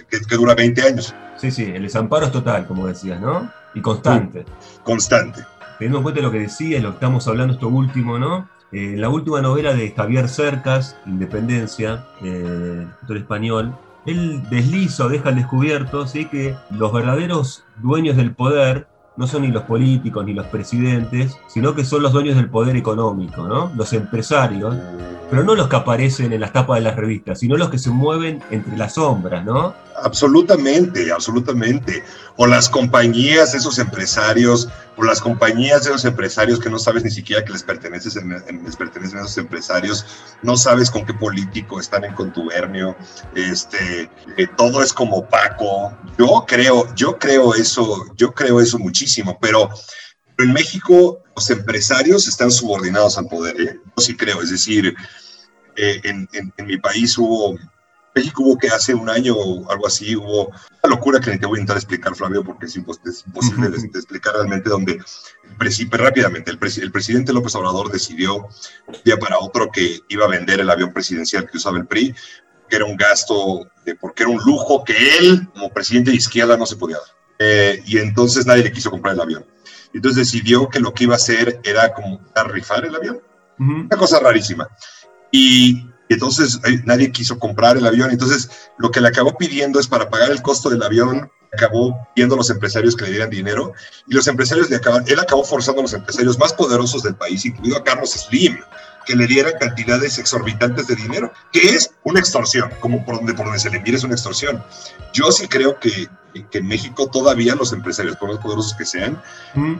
que, 0.10 0.20
que, 0.22 0.36
dura 0.36 0.56
20 0.56 0.82
años. 0.82 1.16
Sí, 1.38 1.52
sí, 1.52 1.64
el 1.64 1.84
desamparo 1.84 2.26
es 2.26 2.32
total, 2.32 2.68
como 2.68 2.88
decías, 2.88 3.20
¿no? 3.20 3.52
Y 3.74 3.82
constante. 3.82 4.46
Sí, 4.60 4.80
constante. 4.84 5.46
Teniendo 5.78 5.98
en 5.98 6.04
cuenta 6.04 6.22
lo 6.22 6.32
que 6.32 6.40
decías, 6.40 6.82
lo 6.82 6.92
que 6.92 6.96
estamos 6.96 7.28
hablando, 7.28 7.54
esto 7.54 7.68
último, 7.68 8.18
¿no? 8.18 8.50
Eh, 8.75 8.98
la 8.98 9.08
última 9.08 9.41
novela 9.41 9.74
de 9.74 9.91
Javier 9.91 10.27
Cercas, 10.27 10.98
Independencia, 11.05 12.03
eh, 12.22 12.86
escritor 12.91 13.15
español, 13.15 13.75
él 14.05 14.44
desliza 14.50 15.08
deja 15.08 15.29
al 15.29 15.36
descubierto 15.36 16.05
¿sí? 16.05 16.25
que 16.25 16.58
los 16.72 16.91
verdaderos 16.91 17.63
dueños 17.77 18.17
del 18.17 18.36
poder 18.36 18.86
no 19.15 19.27
son 19.27 19.44
ni 19.44 19.48
los 19.48 19.63
políticos 19.63 20.25
ni 20.25 20.34
los 20.34 20.48
presidentes, 20.48 21.38
sino 21.48 21.74
que 21.74 21.86
son 21.86 22.03
los 22.03 22.12
dueños 22.12 22.36
del 22.36 22.50
poder 22.50 22.75
económico, 22.75 23.48
¿no? 23.48 23.72
los 23.77 23.94
empresarios, 23.94 24.75
pero 25.32 25.46
no 25.46 25.55
los 25.55 25.70
que 25.70 25.77
aparecen 25.77 26.34
en 26.34 26.41
las 26.41 26.51
tapas 26.51 26.79
de 26.79 26.84
las 26.84 26.98
revistas, 26.98 27.39
sino 27.39 27.55
los 27.55 27.70
que 27.70 27.77
se 27.77 27.91
mueven 27.91 28.44
entre 28.51 28.75
las 28.75 28.96
sombras, 28.96 29.46
¿no? 29.46 29.74
Absolutamente, 30.04 31.12
absolutamente. 31.12 32.04
O 32.36 32.48
las 32.48 32.70
compañías, 32.70 33.54
esos 33.54 33.80
empresarios, 33.80 34.68
o 34.98 35.04
las 35.04 35.22
compañías 35.22 35.84
de 35.84 35.92
esos 35.92 36.06
empresarios 36.06 36.60
que 36.60 36.70
no 36.70 36.80
sabes 36.80 37.04
ni 37.04 37.12
siquiera 37.12 37.46
que 37.46 37.54
les, 37.54 37.64
perteneces 37.64 38.16
en, 38.18 38.32
en, 38.34 38.64
les 38.66 38.75
pertenecen 38.75 39.20
a 39.20 39.22
esos 39.22 39.38
empresarios, 39.38 40.06
no 40.42 40.58
sabes 40.58 40.92
con 40.92 41.06
qué 41.06 41.14
político 41.14 41.80
están 41.80 42.04
en 42.04 42.14
contubernio, 42.14 42.96
este, 43.36 44.10
todo 44.58 44.84
es 44.84 44.92
como 44.92 45.18
opaco. 45.18 45.94
Yo 46.18 46.46
creo, 46.48 46.94
yo 46.96 47.18
creo 47.18 47.56
eso, 47.56 48.06
yo 48.18 48.34
creo 48.34 48.60
eso 48.60 48.78
muchísimo, 48.78 49.38
pero 49.42 49.70
en 50.38 50.52
México 50.52 51.24
los 51.36 51.50
empresarios 51.50 52.28
están 52.28 52.52
subordinados 52.52 53.18
al 53.18 53.28
poder, 53.28 53.62
¿eh? 53.62 53.80
yo 53.84 54.04
sí 54.04 54.16
creo, 54.16 54.42
es 54.42 54.50
decir, 54.50 54.94
eh, 55.78 56.02
en 56.04 56.28
mi 56.66 56.78
país 56.78 57.18
hubo 57.18 57.58
México 58.16 58.44
hubo 58.44 58.58
que 58.58 58.70
hace 58.70 58.94
un 58.94 59.10
año 59.10 59.36
o 59.36 59.70
algo 59.70 59.86
así, 59.86 60.16
hubo 60.16 60.48
una 60.48 60.96
locura 60.96 61.20
que 61.20 61.38
te 61.38 61.46
voy 61.46 61.60
a 61.60 61.62
intentar 61.62 61.76
explicar, 61.76 62.16
Flavio, 62.16 62.46
porque 62.46 62.66
es, 62.66 62.76
impos 62.78 63.02
es 63.06 63.26
imposible 63.28 63.70
de, 63.70 63.78
de, 63.78 64.00
explicar 64.00 64.34
realmente 64.34 64.70
donde, 64.70 65.02
rápidamente, 65.92 66.50
el, 66.50 66.58
el, 66.82 66.92
presidente 66.92 67.34
López 67.34 67.54
Obrador 67.56 67.92
decidió 67.92 68.38
un 68.38 68.96
día 69.04 69.18
para 69.18 69.38
otro 69.38 69.70
que 69.70 70.00
iba 70.08 70.26
a 70.26 70.30
vender 70.30 70.62
el 70.62 70.70
avión 70.70 70.94
presidencial 70.94 71.50
que 71.50 71.58
usaba 71.58 71.78
el 71.78 71.88
PRI, 71.88 72.16
que 72.70 72.78
era 72.78 72.86
un 72.86 72.96
gasto, 72.96 73.70
de, 73.86 73.96
porque 73.96 74.24
era 74.24 74.32
un 74.32 74.42
lujo 74.42 74.86
que 74.86 75.18
él, 75.18 75.50
como 75.54 75.74
presidente 75.74 76.12
de 76.12 76.18
izquierda, 76.18 76.56
no 76.56 76.66
se 76.66 76.78
podía 76.78 76.98
dar. 76.98 77.08
Eh, 77.40 77.84
y 77.86 77.98
entonces 77.98 78.46
nadie 78.46 78.64
le 78.64 78.72
quiso 78.72 78.90
comprar 78.90 79.14
el 79.16 79.22
avión. 79.22 79.46
Entonces 79.94 80.32
decidió 80.32 80.70
que 80.70 80.80
lo 80.80 80.94
que 80.94 81.04
iba 81.04 81.16
a 81.16 81.18
hacer 81.18 81.60
era 81.64 81.94
como 81.94 82.22
rifar 82.48 82.86
el 82.86 82.96
avión. 82.96 83.20
Uh 83.60 83.64
-huh. 83.64 83.86
Una 83.88 83.98
cosa 83.98 84.20
rarísima. 84.20 84.70
Y 85.32 85.90
y 86.08 86.14
entonces 86.14 86.60
nadie 86.86 87.12
quiso 87.12 87.40
comprar 87.40 87.78
el 87.78 87.86
avión. 87.86 88.12
Entonces 88.12 88.50
lo 88.78 88.92
que 88.92 89.02
le 89.02 89.08
acabó 89.08 89.38
pidiendo 89.38 89.80
es 89.80 89.88
para 89.88 90.10
pagar 90.10 90.32
el 90.32 90.42
costo 90.42 90.70
del 90.70 90.84
avión, 90.84 91.32
acabó 91.54 91.96
pidiendo 92.14 92.36
a 92.36 92.38
los 92.38 92.50
empresarios 92.50 92.96
que 92.96 93.06
le 93.06 93.12
dieran 93.12 93.30
dinero 93.30 93.74
y 94.08 94.14
los 94.14 94.28
empresarios 94.28 94.70
le 94.70 94.76
acaban, 94.76 95.04
él 95.08 95.20
acabó 95.20 95.44
forzando 95.44 95.82
a 95.82 95.84
los 95.84 95.94
empresarios 95.94 96.38
más 96.38 96.54
poderosos 96.54 97.04
del 97.04 97.16
país, 97.16 97.46
incluido 97.46 97.78
a 97.78 97.84
Carlos 97.84 98.12
Slim, 98.12 98.58
que 99.06 99.16
le 99.16 99.28
dieran 99.28 99.54
cantidades 99.60 100.18
exorbitantes 100.18 100.88
de 100.88 100.96
dinero, 100.96 101.32
que 101.52 101.60
es 101.60 101.92
una 102.04 102.20
extorsión, 102.20 102.70
como 102.80 103.06
por 103.06 103.18
donde, 103.18 103.34
por 103.34 103.46
donde 103.46 103.60
se 103.60 103.70
le 103.70 103.80
mire 103.80 103.98
es 103.98 104.04
una 104.04 104.16
extorsión. 104.16 104.64
Yo 105.14 105.32
sí 105.32 105.48
creo 105.48 105.80
que, 105.80 106.08
que 106.52 106.58
en 106.58 106.68
México 106.68 107.10
todavía 107.10 107.56
los 107.56 107.74
empresarios, 107.74 108.18
por 108.18 108.30
más 108.30 108.40
poderosos 108.40 108.74
que 108.74 108.86
sean, 108.86 109.22
mm 109.54 109.76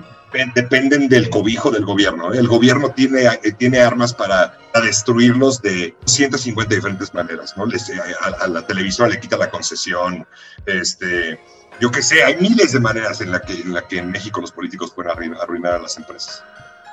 dependen 0.53 1.08
del 1.08 1.29
cobijo 1.29 1.72
del 1.72 1.86
gobierno. 1.86 2.34
El 2.34 2.48
gobierno 2.48 2.91
tiene, 2.91 3.27
tiene 3.58 3.79
armas 3.79 4.13
para, 4.13 4.58
para 4.74 4.86
destruirlos 4.86 5.62
de 5.62 5.96
150 6.05 6.75
diferentes 6.75 7.13
maneras. 7.13 7.55
¿no? 7.58 7.65
Les, 7.65 7.89
a, 7.89 8.44
a, 8.44 8.48
la 8.48 8.65
televisora 8.65 9.10
le 9.10 9.20
quita 9.20 9.38
la 9.38 9.50
concesión. 9.50 10.27
Este, 10.65 11.39
yo 11.79 11.91
que 11.91 12.01
sé, 12.01 12.24
hay 12.24 12.36
miles 12.38 12.72
de 12.72 12.79
maneras 12.79 13.22
en 13.22 13.32
la 13.32 13.41
que 13.41 13.53
en, 13.53 13.74
la 13.74 13.88
que 13.88 13.98
en 14.00 14.12
México 14.12 14.41
los 14.41 14.51
políticos 14.51 14.91
pueden 14.91 15.12
arruinar, 15.12 15.41
arruinar 15.41 15.74
a 15.74 15.79
las 15.79 15.98
empresas. 15.98 16.44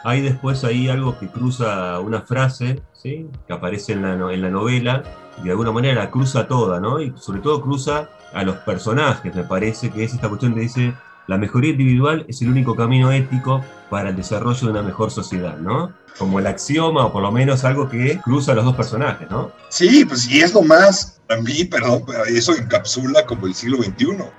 Hay 0.04 0.20
después 0.20 0.64
ahí 0.64 0.88
algo 0.88 1.18
que 1.18 1.28
cruza 1.28 1.98
una 2.00 2.22
frase, 2.22 2.82
¿sí? 2.92 3.28
que 3.46 3.52
aparece 3.52 3.92
en 3.92 4.02
la, 4.02 4.32
en 4.32 4.42
la 4.42 4.50
novela, 4.50 5.02
y 5.38 5.44
de 5.44 5.50
alguna 5.50 5.72
manera 5.72 6.02
la 6.02 6.10
cruza 6.10 6.46
toda, 6.46 6.80
¿no? 6.80 7.00
Y 7.00 7.12
sobre 7.16 7.40
todo 7.40 7.62
cruza 7.62 8.08
a 8.32 8.42
los 8.42 8.56
personajes, 8.56 9.34
me 9.34 9.44
parece 9.44 9.90
que 9.90 10.04
es 10.04 10.14
esta 10.14 10.28
cuestión 10.28 10.54
que 10.54 10.60
dice, 10.60 10.94
la 11.26 11.38
mejoría 11.38 11.70
individual 11.70 12.24
es 12.28 12.42
el 12.42 12.48
único 12.48 12.74
camino 12.74 13.12
ético 13.12 13.64
para 13.90 14.10
el 14.10 14.16
desarrollo 14.16 14.66
de 14.66 14.70
una 14.70 14.82
mejor 14.82 15.10
sociedad, 15.10 15.56
¿no? 15.58 15.92
Como 16.18 16.38
el 16.38 16.46
axioma, 16.46 17.06
o 17.06 17.12
por 17.12 17.22
lo 17.22 17.32
menos 17.32 17.64
algo 17.64 17.88
que 17.88 18.20
cruza 18.20 18.52
a 18.52 18.54
los 18.54 18.64
dos 18.64 18.76
personajes, 18.76 19.30
¿no? 19.30 19.52
Sí, 19.68 20.04
pues 20.04 20.28
y 20.28 20.40
es 20.40 20.52
lo 20.52 20.62
más, 20.62 21.20
a 21.28 21.36
mí, 21.36 21.64
perdón, 21.64 22.04
eso 22.28 22.54
encapsula 22.54 23.24
como 23.24 23.46
el 23.46 23.54
siglo 23.54 23.82
XXI, 23.82 24.06
¿no? 24.16 24.30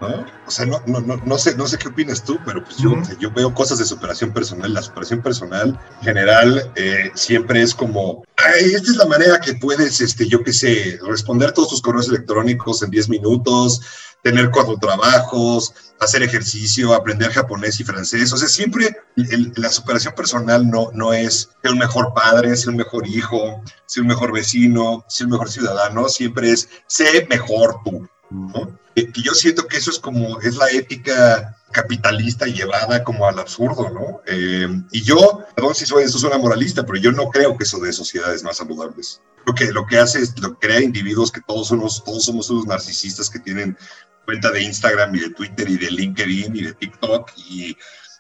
O 0.48 0.52
sea, 0.52 0.66
no, 0.66 0.82
no, 0.86 1.00
no, 1.02 1.18
no 1.18 1.38
sé, 1.38 1.56
no 1.56 1.68
sé 1.68 1.78
qué 1.78 1.88
opinas 1.88 2.24
tú, 2.24 2.38
pero 2.46 2.63
pues 2.63 2.78
yo, 2.78 2.92
uh 2.92 2.96
-huh. 2.96 3.18
yo 3.20 3.32
veo 3.32 3.54
cosas 3.54 3.80
de 3.80 3.86
superación 3.86 4.32
personal. 4.32 4.74
La 4.74 4.82
superación 4.82 5.22
personal, 5.22 5.80
en 6.00 6.06
general, 6.06 6.72
eh, 6.75 7.12
siempre 7.16 7.62
es 7.62 7.74
como, 7.74 8.24
Ay, 8.46 8.74
esta 8.74 8.92
es 8.92 8.98
la 8.98 9.06
manera 9.06 9.40
que 9.40 9.54
puedes, 9.54 10.02
este, 10.02 10.28
yo 10.28 10.44
qué 10.44 10.52
sé, 10.52 11.00
responder 11.08 11.54
todos 11.54 11.70
tus 11.70 11.82
correos 11.82 12.10
electrónicos 12.10 12.84
en 12.84 12.90
10 12.90 13.10
minutos, 13.10 13.82
tener 14.24 14.50
cuatro 14.51 14.77
trabajos, 14.77 15.74
hacer 16.00 16.24
ejercicio, 16.24 16.94
aprender 16.94 17.32
japonés 17.32 17.80
y 17.80 17.84
francés. 17.84 18.32
O 18.34 18.38
sea, 18.38 18.48
siempre 18.48 18.96
la 19.15 19.70
superación 19.70 20.15
personal 20.15 20.68
no, 20.68 20.89
no 20.94 21.13
es 21.13 21.50
ser 21.62 21.72
un 21.72 21.80
mejor 21.80 22.13
padre, 22.13 22.56
ser 22.56 22.70
un 22.70 22.77
mejor 22.77 23.06
hijo, 23.06 23.62
ser 23.86 24.01
un 24.01 24.08
mejor 24.08 24.32
vecino, 24.32 25.06
ser 25.08 25.27
un 25.27 25.34
mejor 25.34 25.51
ciudadano, 25.51 26.10
siempre 26.10 26.51
es 26.51 26.70
ser 26.88 27.27
mejor 27.30 27.75
tú. 27.84 28.08
¿No? 28.34 28.78
Que 28.96 29.22
yo 29.22 29.34
siento 29.34 29.68
que 29.68 29.78
eso 29.78 29.92
es 29.92 30.00
como, 30.00 30.40
es 30.42 30.56
la 30.56 30.70
ética 30.70 31.56
capitalista 31.74 32.46
llevada 32.46 33.04
como 33.04 33.28
al 33.28 33.40
absurdo, 33.40 33.90
¿no? 33.90 34.22
Eh, 34.28 34.68
y 34.92 35.02
yo, 35.02 35.44
perdón 35.56 35.75
si 35.75 35.86
soy, 35.86 36.04
eso 36.04 36.20
suena 36.20 36.38
moralista, 36.38 36.86
pero 36.86 37.00
yo 37.00 37.12
no 37.12 37.30
creo 37.30 37.58
que 37.58 37.63
eso 37.63 37.80
de 37.80 37.92
sociedades 37.92 38.44
más 38.44 38.58
saludables. 38.58 39.22
Lo 39.46 39.54
que, 39.54 39.72
lo 39.72 39.86
que 39.86 39.98
hace 39.98 40.20
es, 40.20 40.40
lo 40.40 40.58
crea 40.58 40.80
individuos 40.80 41.32
que 41.32 41.42
todos 41.42 41.68
somos, 41.68 42.04
todos 42.04 42.24
somos 42.24 42.50
unos 42.50 42.68
narcisistas 42.68 43.30
que 43.30 43.40
tienen 43.40 43.78
cuenta 44.24 44.52
de 44.52 44.63
Instagram 44.63 45.13
y 45.16 45.20
de 45.20 45.30
Twitter 45.32 45.70
y 45.70 45.78
de 45.78 45.92
LinkedIn 45.92 46.56
y 46.56 46.62
de 46.62 46.74
TikTok 46.74 47.32
y, 47.36 47.75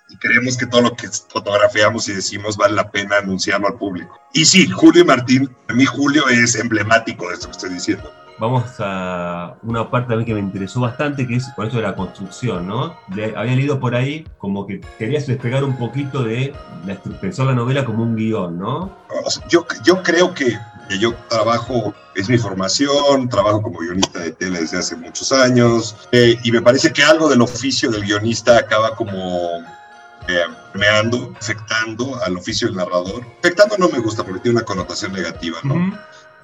y, 0.09 0.17
creemos 0.17 0.57
que 0.57 0.65
todo 0.65 0.81
lo 0.81 0.95
que 0.95 1.07
fotografiamos 1.07 2.09
y 2.09 2.13
decimos 2.13 2.57
vale 2.57 2.75
la 2.75 2.91
pena 2.91 3.19
anunciarlo 3.19 3.67
al 3.67 3.77
público. 3.77 4.19
Y 4.33 4.43
sí, 4.45 4.67
Julio 4.67 5.03
y 5.03 5.05
Martín, 5.05 5.55
a 5.69 5.73
mí 5.73 5.85
Julio 5.85 6.27
es 6.27 6.55
emblemático 6.55 7.29
de 7.29 7.35
esto 7.35 7.47
que 7.47 7.51
estoy 7.51 7.69
diciendo. 7.69 8.22
Vamos 8.39 8.63
a 8.79 9.55
una 9.63 9.89
parte 9.89 10.09
también 10.09 10.25
que 10.25 10.33
me 10.33 10.39
interesó 10.39 10.81
bastante, 10.81 11.27
que 11.27 11.35
es 11.35 11.47
con 11.55 11.65
esto 11.65 11.77
de 11.77 11.83
la 11.83 11.95
construcción, 11.95 12.67
¿no? 12.67 12.95
había 13.35 13.55
leído 13.55 13.79
por 13.79 13.95
ahí 13.95 14.27
como 14.37 14.65
que 14.67 14.81
querías 14.97 15.27
despegar 15.27 15.63
un 15.63 15.77
poquito 15.77 16.23
de 16.23 16.53
la, 16.85 16.95
pensar 16.95 17.45
la 17.45 17.55
novela 17.55 17.85
como 17.85 18.03
un 18.03 18.15
guion, 18.15 18.57
¿no? 18.57 18.95
Yo, 19.49 19.65
yo 19.83 20.01
creo 20.03 20.33
que 20.33 20.57
yo 20.99 21.13
trabajo, 21.29 21.93
es 22.15 22.29
mi 22.29 22.37
formación, 22.37 23.29
trabajo 23.29 23.61
como 23.61 23.79
guionista 23.79 24.19
de 24.19 24.31
tele 24.31 24.61
desde 24.61 24.79
hace 24.79 24.95
muchos 24.95 25.31
años, 25.31 25.95
eh, 26.11 26.37
y 26.43 26.51
me 26.51 26.61
parece 26.61 26.91
que 26.91 27.03
algo 27.03 27.29
del 27.29 27.41
oficio 27.41 27.89
del 27.89 28.03
guionista 28.03 28.57
acaba 28.57 28.95
como 28.95 29.63
eh, 30.27 30.45
meando, 30.73 31.33
afectando 31.39 32.21
al 32.23 32.37
oficio 32.37 32.67
del 32.67 32.77
narrador. 32.77 33.25
Afectando 33.39 33.77
no 33.77 33.89
me 33.89 33.99
gusta 33.99 34.23
porque 34.23 34.39
tiene 34.39 34.57
una 34.57 34.65
connotación 34.65 35.13
negativa, 35.13 35.57
¿no? 35.63 35.97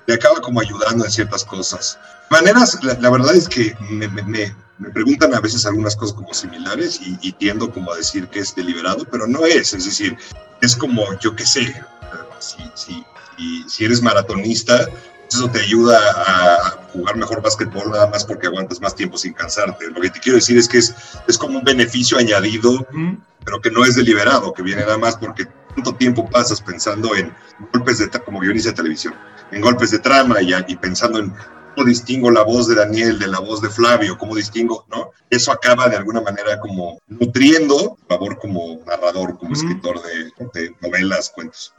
Le 0.10 0.16
acaba 0.16 0.42
como 0.42 0.60
ayudando 0.60 1.06
en 1.06 1.12
ciertas 1.12 1.46
cosas. 1.46 2.00
Maneras, 2.32 2.80
la, 2.82 3.10
verdad 3.12 3.36
es 3.36 3.48
que 3.48 3.78
me, 3.92 4.08
me, 4.08 4.24
me, 4.24 4.90
preguntan 4.90 5.36
a 5.36 5.40
veces 5.40 5.68
algunas 5.68 5.96
cosas 5.96 6.16
como 6.16 6.34
similares 6.34 7.00
y, 7.00 7.16
y, 7.22 7.32
tiendo 7.34 7.72
como 7.72 7.92
a 7.92 7.96
decir 7.96 8.28
que 8.28 8.40
es 8.40 8.56
deliberado, 8.56 9.06
pero 9.06 9.28
no 9.28 9.46
es, 9.46 9.72
es 9.72 9.86
decir, 9.86 10.18
es 10.62 10.76
como, 10.76 11.04
yo 11.20 11.36
qué 11.36 11.46
sé, 11.46 11.76
si, 12.40 12.58
si, 12.74 13.06
y 13.38 13.70
si 13.70 13.86
eres 13.86 14.02
maratonista, 14.02 14.88
eso 15.32 15.48
te 15.52 15.60
ayuda 15.60 16.00
a 16.26 16.72
jugar 16.92 17.16
mejor 17.16 17.44
básquetbol 17.44 17.92
nada 17.92 18.08
más 18.08 18.26
porque 18.26 18.48
aguantas 18.48 18.82
más 18.82 18.96
tiempo 18.96 19.16
sin 19.16 19.34
cansarte. 19.34 19.92
Lo 19.92 20.02
que 20.02 20.10
te 20.10 20.20
quiero 20.20 20.38
decir 20.38 20.58
es 20.58 20.68
que 20.68 20.80
es, 20.80 20.96
es 21.28 21.38
como 21.38 21.60
un 21.60 21.64
beneficio 21.64 22.18
añadido, 22.18 22.88
pero 23.46 23.62
que 23.62 23.70
no 23.70 23.86
es 23.86 23.96
deliberado, 23.96 24.54
que 24.54 24.64
viene 24.64 24.82
nada 24.82 24.98
más 24.98 25.18
porque 25.18 25.46
tanto 25.76 25.94
tiempo 25.94 26.28
pasas 26.30 26.60
pensando 26.62 27.16
en 27.16 27.32
golpes 27.72 28.00
de, 28.00 28.10
como 28.10 28.40
guionista 28.40 28.72
de 28.72 28.78
televisión, 28.78 29.14
en 29.52 29.62
golpes 29.62 29.92
de 29.92 30.00
trama 30.00 30.42
y, 30.42 30.54
y 30.68 30.76
pensando 30.76 31.20
en 31.20 31.34
cómo 31.76 31.88
distingo 31.88 32.32
la 32.32 32.44
voz 32.44 32.68
de 32.68 32.76
Daniel 32.76 33.20
de 33.20 33.28
la 33.28 33.40
voz 33.40 33.62
de 33.62 33.70
Flavio, 33.70 34.18
cómo 34.18 34.36
distingo, 34.36 34.86
¿no? 34.90 35.12
Eso 35.30 35.52
acaba 35.52 35.88
de 35.88 35.98
alguna 35.98 36.22
manera 36.22 36.60
como 36.60 37.00
nutriendo 37.08 37.98
favor 38.08 38.38
como 38.38 38.80
narrador, 38.86 39.38
como 39.38 39.54
escritor 39.54 40.00
de, 40.02 40.76
novelas, 40.82 41.32
cuentos. 41.34 41.74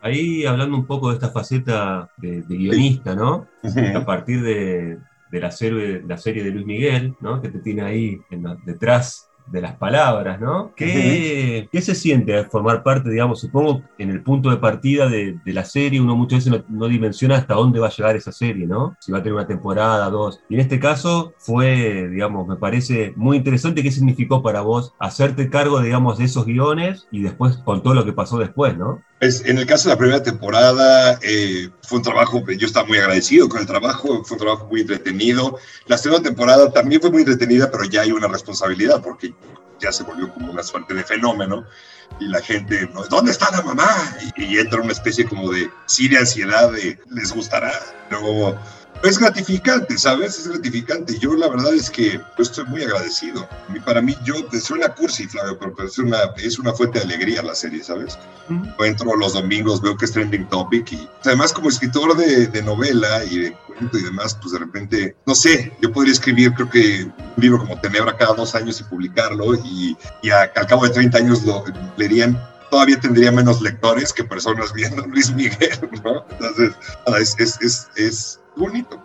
Ahí 0.00 0.46
hablando 0.46 0.76
un 0.76 0.86
poco 0.86 1.08
de 1.08 1.14
esta 1.14 1.30
faceta 1.30 2.10
de, 2.16 2.42
guionista, 2.48 3.14
¿no? 3.14 3.46
A 3.94 4.04
partir 4.04 4.42
de, 4.42 4.98
la, 5.32 5.50
serie, 5.50 6.02
la 6.06 6.16
serie 6.16 6.42
de 6.42 6.50
Luis 6.50 6.66
Miguel, 6.66 7.14
¿no? 7.20 7.40
Que 7.42 7.48
te 7.48 7.58
tiene 7.58 7.82
ahí 7.82 8.20
detrás 8.64 9.27
de 9.50 9.60
las 9.60 9.76
palabras, 9.76 10.40
¿no? 10.40 10.72
¿Qué, 10.74 11.68
¿Qué, 11.70 11.80
se 11.80 11.94
siente 11.94 12.44
formar 12.44 12.82
parte, 12.82 13.10
digamos, 13.10 13.40
supongo, 13.40 13.82
en 13.98 14.10
el 14.10 14.22
punto 14.22 14.50
de 14.50 14.58
partida 14.58 15.08
de, 15.08 15.38
la 15.46 15.64
serie, 15.64 16.00
uno 16.00 16.14
muchas 16.14 16.44
veces 16.44 16.64
no, 16.68 16.86
dimensiona 16.86 17.36
hasta 17.36 17.54
dónde 17.54 17.80
va 17.80 17.88
a 17.88 17.90
llegar 17.90 18.16
esa 18.16 18.32
serie, 18.32 18.66
¿no? 18.66 18.96
Si 19.00 19.10
va 19.10 19.18
a 19.18 19.22
tener 19.22 19.34
una 19.34 19.46
temporada, 19.46 20.08
dos. 20.10 20.40
Y 20.48 20.54
en 20.54 20.60
este 20.60 20.78
caso 20.78 21.32
fue, 21.38 22.08
digamos, 22.08 22.46
me 22.46 22.56
parece 22.56 23.12
muy 23.16 23.38
interesante 23.38 23.82
qué 23.82 23.90
significó 23.90 24.42
para 24.42 24.60
vos 24.60 24.94
hacerte 24.98 25.48
cargo, 25.48 25.80
digamos, 25.80 26.18
de 26.18 26.24
esos 26.24 26.44
guiones 26.44 27.08
y 27.10 27.22
después 27.22 27.56
con 27.58 27.82
todo 27.82 27.94
lo 27.94 28.04
que 28.04 28.12
pasó 28.12 28.38
después, 28.38 28.76
¿no? 28.76 29.02
En 29.20 29.58
el 29.58 29.66
caso 29.66 29.88
de 29.88 29.94
la 29.94 29.98
primera 29.98 30.22
temporada, 30.22 31.18
eh, 31.22 31.70
fue 31.82 31.98
un 31.98 32.04
trabajo, 32.04 32.42
yo 32.46 32.66
estaba 32.66 32.86
muy 32.86 32.98
agradecido 32.98 33.48
con 33.48 33.60
el 33.60 33.66
trabajo, 33.66 34.22
fue 34.24 34.36
un 34.36 34.42
trabajo 34.42 34.66
muy 34.66 34.82
entretenido. 34.82 35.58
La 35.86 35.98
segunda 35.98 36.22
temporada 36.22 36.70
también 36.70 37.00
fue 37.00 37.10
muy 37.10 37.22
entretenida, 37.22 37.70
pero 37.70 37.84
ya 37.84 38.02
hay 38.02 38.12
una 38.12 38.28
responsabilidad 38.28 39.02
porque 39.02 39.34
ya 39.80 39.92
se 39.92 40.04
volvió 40.04 40.32
como 40.32 40.52
una 40.52 40.62
suerte 40.62 40.94
de 40.94 41.04
fenómeno 41.04 41.64
y 42.20 42.26
la 42.28 42.40
gente, 42.40 42.88
¿dónde 43.10 43.32
está 43.32 43.50
la 43.50 43.62
mamá? 43.62 43.88
Y, 44.36 44.58
entra 44.58 44.80
una 44.80 44.92
especie 44.92 45.24
como 45.24 45.50
de 45.50 45.70
sí 45.86 46.08
de 46.08 46.18
ansiedad 46.18 46.72
de, 46.72 46.98
¿les 47.10 47.32
gustará? 47.32 47.72
Luego 48.10 48.58
es 49.02 49.18
gratificante, 49.18 49.96
¿sabes? 49.96 50.38
Es 50.38 50.48
gratificante. 50.48 51.18
Yo 51.18 51.34
la 51.34 51.48
verdad 51.48 51.74
es 51.74 51.90
que 51.90 52.20
estoy 52.38 52.64
muy 52.66 52.82
agradecido. 52.82 53.48
Para 53.84 54.02
mí, 54.02 54.16
yo, 54.24 54.34
suena 54.60 54.88
cursi, 54.94 55.26
Flavio, 55.26 55.58
pero 55.58 55.74
es 55.86 55.98
una, 55.98 56.18
es 56.36 56.58
una 56.58 56.72
fuente 56.72 56.98
de 56.98 57.04
alegría 57.04 57.42
la 57.42 57.54
serie, 57.54 57.82
¿sabes? 57.82 58.18
entro 58.80 59.14
los 59.16 59.34
domingos, 59.34 59.82
veo 59.82 59.96
que 59.96 60.06
es 60.06 60.12
trending 60.12 60.48
topic 60.48 60.92
y 60.92 61.08
además 61.22 61.52
como 61.52 61.68
escritor 61.68 62.16
de, 62.16 62.62
novela 62.62 63.22
y 63.24 63.40
de 63.40 63.52
cuento 63.52 63.98
y 63.98 64.02
demás, 64.02 64.38
pues 64.40 64.52
de 64.52 64.58
repente, 64.60 65.16
no 65.26 65.34
sé, 65.34 65.72
yo 65.82 65.92
podría 65.92 66.12
escribir 66.12 66.54
creo 66.54 66.70
que 66.70 67.04
un 67.04 67.42
libro 67.42 67.58
como 67.58 67.78
Tenebra 67.80 68.16
cada 68.16 68.34
dos 68.34 68.54
años 68.54 68.80
y 68.80 68.84
publicarlo 68.84 69.54
y, 69.54 69.96
y 70.22 70.30
al 70.30 70.50
cabo 70.52 70.84
de 70.84 70.90
30 70.90 71.18
años 71.18 71.44
lo 71.44 71.62
leerían 71.98 72.40
todavía 72.70 72.98
tendría 73.00 73.32
menos 73.32 73.60
lectores 73.60 74.12
que 74.12 74.24
personas 74.24 74.72
viendo 74.74 75.06
Luis 75.06 75.32
Miguel, 75.34 75.78
¿no? 76.04 76.24
Entonces, 76.30 76.72
es, 77.18 77.36
es, 77.38 77.60
es, 77.60 77.88
es 77.96 78.40
bonito. 78.58 79.02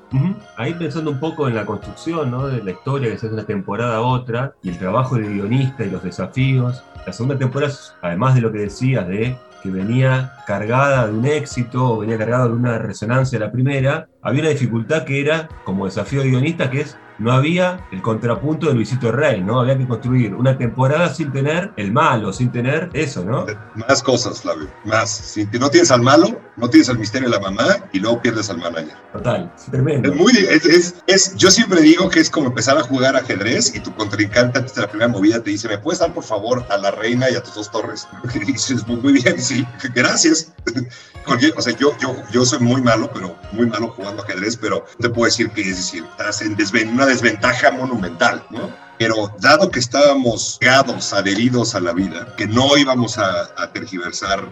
Ahí 0.57 0.73
pensando 0.73 1.11
un 1.11 1.19
poco 1.19 1.47
en 1.47 1.55
la 1.55 1.65
construcción 1.65 2.31
¿no? 2.31 2.47
de 2.47 2.63
la 2.63 2.71
historia, 2.71 3.09
que 3.09 3.17
se 3.17 3.27
hace 3.27 3.33
una 3.33 3.45
temporada 3.45 3.97
a 3.97 4.01
otra, 4.01 4.55
y 4.61 4.69
el 4.69 4.77
trabajo 4.77 5.15
de 5.15 5.27
guionista 5.27 5.83
y 5.83 5.89
los 5.89 6.03
desafíos. 6.03 6.83
La 7.05 7.13
segunda 7.13 7.37
temporada, 7.37 7.73
además 8.01 8.35
de 8.35 8.41
lo 8.41 8.51
que 8.51 8.59
decías 8.59 9.07
de 9.07 9.37
que 9.61 9.69
venía 9.69 10.33
cargada 10.45 11.07
de 11.07 11.13
un 11.13 11.25
éxito 11.25 11.93
o 11.93 11.99
venía 11.99 12.17
cargada 12.17 12.47
de 12.47 12.53
una 12.53 12.77
resonancia 12.79 13.39
de 13.39 13.45
la 13.45 13.51
primera, 13.51 14.09
había 14.21 14.41
una 14.41 14.49
dificultad 14.49 15.05
que 15.05 15.21
era, 15.21 15.47
como 15.63 15.85
desafío 15.85 16.21
de 16.21 16.29
guionista, 16.29 16.69
que 16.69 16.81
es 16.81 16.97
no 17.17 17.31
había 17.31 17.87
el 17.91 18.01
contrapunto 18.01 18.67
de 18.67 18.73
Luisito 18.73 19.11
Rey, 19.11 19.41
¿no? 19.41 19.59
Había 19.59 19.77
que 19.77 19.87
construir 19.87 20.33
una 20.33 20.57
temporada 20.57 21.13
sin 21.13 21.31
tener 21.31 21.71
el 21.77 21.91
malo, 21.91 22.33
sin 22.33 22.51
tener 22.51 22.89
eso, 22.93 23.23
¿no? 23.23 23.45
Más 23.75 24.03
cosas, 24.03 24.41
Flavio, 24.41 24.67
más. 24.83 25.09
Si 25.09 25.45
no 25.59 25.69
tienes 25.69 25.91
al 25.91 26.01
malo, 26.01 26.41
no 26.55 26.69
tienes 26.69 26.89
al 26.89 26.99
misterio 26.99 27.29
de 27.29 27.35
la 27.35 27.41
mamá 27.41 27.89
y 27.91 27.99
luego 27.99 28.21
pierdes 28.21 28.49
al 28.49 28.57
manager. 28.57 28.95
Total, 29.11 29.51
es 29.55 29.65
tremendo. 29.65 30.09
Es 30.09 30.15
muy, 30.15 30.31
es, 30.37 30.95
es, 31.07 31.35
yo 31.35 31.49
siempre 31.49 31.81
digo 31.81 32.09
que 32.09 32.19
es 32.19 32.29
como 32.29 32.47
empezar 32.47 32.77
a 32.77 32.83
jugar 32.83 33.15
ajedrez 33.15 33.75
y 33.75 33.79
tu 33.79 33.93
contrincante 33.95 34.59
antes 34.59 34.75
de 34.75 34.81
la 34.81 34.87
primera 34.87 35.07
movida 35.07 35.41
te 35.41 35.49
dice, 35.49 35.67
¿me 35.67 35.77
puedes 35.77 35.99
dar 35.99 36.13
por 36.13 36.23
favor 36.23 36.65
a 36.69 36.77
la 36.77 36.91
reina 36.91 37.29
y 37.29 37.35
a 37.35 37.43
tus 37.43 37.55
dos 37.55 37.71
torres? 37.71 38.07
Y 38.33 38.39
dices, 38.39 38.87
muy 38.87 39.13
bien, 39.13 39.39
sí, 39.39 39.65
gracias. 39.93 40.53
o 41.55 41.61
sea, 41.61 41.77
yo, 41.77 41.95
yo, 41.99 42.15
yo 42.31 42.45
soy 42.45 42.59
muy 42.59 42.81
malo, 42.81 43.09
pero 43.13 43.35
muy 43.51 43.67
malo 43.67 43.89
jugando 43.89 44.23
ajedrez, 44.23 44.57
pero 44.57 44.85
te 44.99 45.09
puedo 45.09 45.25
decir 45.25 45.49
que 45.51 45.61
es 45.61 45.77
decir, 45.77 46.03
estás 46.11 46.41
en 46.41 46.55
una 46.89 47.05
desventaja 47.05 47.71
monumental, 47.71 48.43
¿no? 48.49 48.69
Pero 48.99 49.34
dado 49.39 49.69
que 49.69 49.79
estábamos 49.79 50.58
pegados, 50.60 51.13
adheridos 51.13 51.75
a 51.75 51.79
la 51.79 51.93
vida, 51.93 52.36
que 52.36 52.47
no 52.47 52.77
íbamos 52.77 53.17
a, 53.17 53.71
tergiversar 53.73 54.47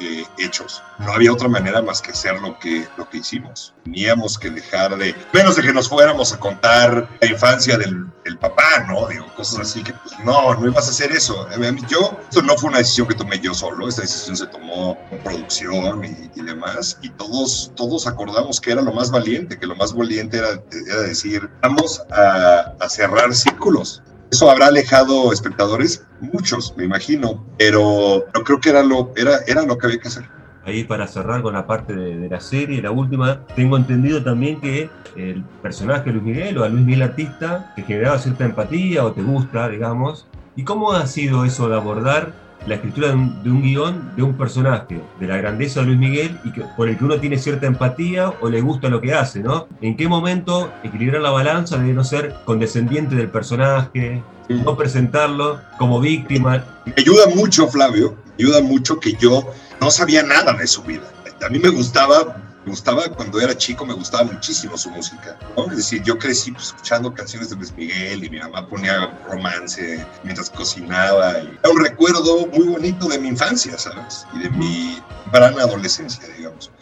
eh, 0.00 0.24
hechos. 0.38 0.82
No 0.98 1.12
había 1.12 1.32
otra 1.32 1.48
manera 1.48 1.82
más 1.82 2.02
que 2.02 2.10
hacer 2.10 2.40
lo 2.40 2.58
que, 2.58 2.86
lo 2.96 3.08
que 3.08 3.18
hicimos. 3.18 3.75
Teníamos 3.86 4.36
que 4.36 4.50
dejar 4.50 4.98
de, 4.98 5.14
menos 5.32 5.54
de 5.54 5.62
que 5.62 5.72
nos 5.72 5.88
fuéramos 5.88 6.32
a 6.32 6.40
contar 6.40 7.08
la 7.20 7.26
infancia 7.28 7.78
del, 7.78 8.04
del 8.24 8.36
papá, 8.36 8.84
¿no? 8.88 9.06
Digo, 9.06 9.32
cosas 9.36 9.60
así 9.60 9.84
que, 9.84 9.92
pues, 9.92 10.12
no, 10.24 10.54
no 10.54 10.66
ibas 10.66 10.88
a 10.88 10.90
hacer 10.90 11.12
eso. 11.12 11.46
Yo, 11.88 12.18
esto 12.28 12.42
no 12.42 12.56
fue 12.56 12.70
una 12.70 12.78
decisión 12.78 13.06
que 13.06 13.14
tomé 13.14 13.38
yo 13.38 13.54
solo, 13.54 13.88
esta 13.88 14.02
decisión 14.02 14.36
se 14.36 14.48
tomó 14.48 14.98
con 15.08 15.18
producción 15.20 16.04
y, 16.04 16.30
y, 16.34 16.42
demás, 16.42 16.98
y 17.00 17.10
todos, 17.10 17.70
todos 17.76 18.08
acordamos 18.08 18.60
que 18.60 18.72
era 18.72 18.82
lo 18.82 18.92
más 18.92 19.12
valiente, 19.12 19.56
que 19.56 19.68
lo 19.68 19.76
más 19.76 19.94
valiente 19.94 20.38
era, 20.38 20.60
era 20.88 21.02
decir, 21.02 21.48
vamos 21.62 22.02
a, 22.10 22.72
a 22.80 22.88
cerrar 22.88 23.32
círculos. 23.36 24.02
Eso 24.32 24.50
habrá 24.50 24.66
alejado 24.66 25.32
espectadores, 25.32 26.02
muchos, 26.20 26.74
me 26.76 26.82
imagino, 26.82 27.46
pero 27.56 28.26
no 28.34 28.42
creo 28.42 28.60
que 28.60 28.70
era 28.70 28.82
lo, 28.82 29.12
era, 29.14 29.38
era 29.46 29.62
lo 29.62 29.78
que 29.78 29.86
había 29.86 30.00
que 30.00 30.08
hacer. 30.08 30.35
Ahí 30.66 30.82
para 30.82 31.06
cerrar 31.06 31.42
con 31.42 31.54
la 31.54 31.64
parte 31.66 31.94
de, 31.94 32.28
la 32.28 32.40
serie, 32.40 32.82
la 32.82 32.90
última, 32.90 33.40
tengo 33.54 33.76
entendido 33.76 34.24
también 34.24 34.60
que 34.60 34.90
el 35.14 35.44
personaje 35.62 36.06
de 36.06 36.12
Luis 36.12 36.24
Miguel 36.24 36.58
o 36.58 36.64
a 36.64 36.68
Luis 36.68 36.84
Miguel 36.84 37.02
artista 37.02 37.72
te 37.76 37.82
generaba 37.82 38.18
cierta 38.18 38.44
empatía 38.44 39.04
o 39.04 39.12
te 39.12 39.22
gusta, 39.22 39.68
digamos. 39.68 40.26
¿Y 40.56 40.64
cómo 40.64 40.92
ha 40.92 41.06
sido 41.06 41.44
eso 41.44 41.68
de 41.68 41.76
abordar 41.76 42.32
la 42.66 42.74
escritura 42.74 43.08
de 43.08 43.14
un, 43.14 43.62
guion 43.62 44.12
de 44.16 44.24
un 44.24 44.36
personaje, 44.36 45.00
de 45.20 45.26
la 45.26 45.36
grandeza 45.36 45.80
de 45.80 45.86
Luis 45.86 45.98
Miguel, 45.98 46.40
y 46.44 46.50
que, 46.50 46.62
por 46.76 46.88
el 46.88 46.98
que 46.98 47.04
uno 47.04 47.20
tiene 47.20 47.38
cierta 47.38 47.66
empatía 47.66 48.32
o 48.40 48.48
le 48.48 48.60
gusta 48.60 48.88
lo 48.88 49.00
que 49.00 49.14
hace, 49.14 49.40
¿no? 49.40 49.68
¿En 49.80 49.96
qué 49.96 50.08
momento 50.08 50.72
equilibrar 50.82 51.22
la 51.22 51.30
balanza 51.30 51.78
de 51.78 51.92
no 51.92 52.02
ser 52.02 52.34
condescendiente 52.44 53.14
del 53.14 53.28
personaje, 53.28 54.20
no 54.48 54.76
presentarlo 54.76 55.60
como 55.78 56.00
víctima? 56.00 56.64
Me 56.84 56.94
ayuda 56.96 57.28
mucho, 57.36 57.68
Flavio, 57.68 58.16
me 58.36 58.44
ayuda 58.44 58.62
mucho 58.62 58.98
que 58.98 59.12
yo 59.12 59.48
no 59.80 59.90
sabía 59.90 60.22
nada 60.22 60.52
de 60.52 60.66
su 60.66 60.82
vida. 60.82 61.04
A 61.44 61.48
mí 61.48 61.58
me 61.58 61.68
gustaba 61.68 62.36
me 62.66 62.72
gustaba 62.72 63.08
cuando 63.10 63.40
era 63.40 63.56
chico, 63.56 63.86
me 63.86 63.94
gustaba 63.94 64.24
muchísimo 64.24 64.76
su 64.76 64.90
música. 64.90 65.38
Es 65.70 65.76
decir, 65.76 66.02
yo 66.02 66.18
crecí 66.18 66.50
pues, 66.50 66.66
escuchando 66.66 67.14
canciones 67.14 67.50
de 67.50 67.54
Luis 67.54 67.72
Miguel 67.76 68.24
y 68.24 68.28
mi 68.28 68.40
mamá 68.40 68.66
ponía 68.66 69.08
romance 69.28 70.04
mientras 70.24 70.50
cocinaba. 70.50 71.38
Y 71.38 71.56
era 71.62 71.70
un 71.72 71.80
recuerdo 71.80 72.48
muy 72.48 72.66
bonito 72.66 73.06
de 73.06 73.20
mi 73.20 73.28
infancia, 73.28 73.78
¿sabes? 73.78 74.26
Y 74.34 74.40
de 74.40 74.50
mi 74.50 75.00
gran 75.32 75.56
adolescencia, 75.60 76.26
digamos. 76.36 76.72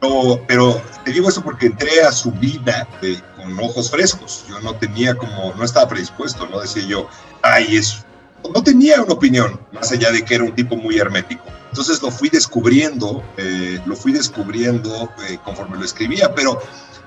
Pero, 0.00 0.42
pero 0.48 0.82
te 1.04 1.12
digo 1.12 1.28
eso 1.28 1.44
porque 1.44 1.66
entré 1.66 2.00
a 2.00 2.12
su 2.12 2.32
vida 2.32 2.88
con 3.36 3.60
ojos 3.60 3.90
frescos. 3.90 4.46
Yo 4.48 4.58
no 4.60 4.74
tenía 4.76 5.14
como, 5.16 5.52
no 5.52 5.64
estaba 5.64 5.86
predispuesto, 5.86 6.46
¿no? 6.46 6.62
Decía 6.62 6.84
yo, 6.84 7.10
ay, 7.42 7.76
es. 7.76 8.06
No 8.54 8.62
tenía 8.62 9.02
una 9.02 9.12
opinión, 9.12 9.60
más 9.70 9.92
allá 9.92 10.10
de 10.12 10.24
que 10.24 10.36
era 10.36 10.44
un 10.44 10.54
tipo 10.54 10.76
muy 10.76 10.98
hermético 10.98 11.44
Entonces 11.76 12.00
lo 12.00 12.10
fui 12.10 12.30
descubriendo, 12.30 13.22
eh, 13.36 13.78
lo 13.84 13.94
fui 13.96 14.10
descubriendo 14.10 15.12
eh, 15.28 15.38
conforme 15.44 15.76
lo 15.76 15.84
escribía, 15.84 16.34
pero 16.34 16.58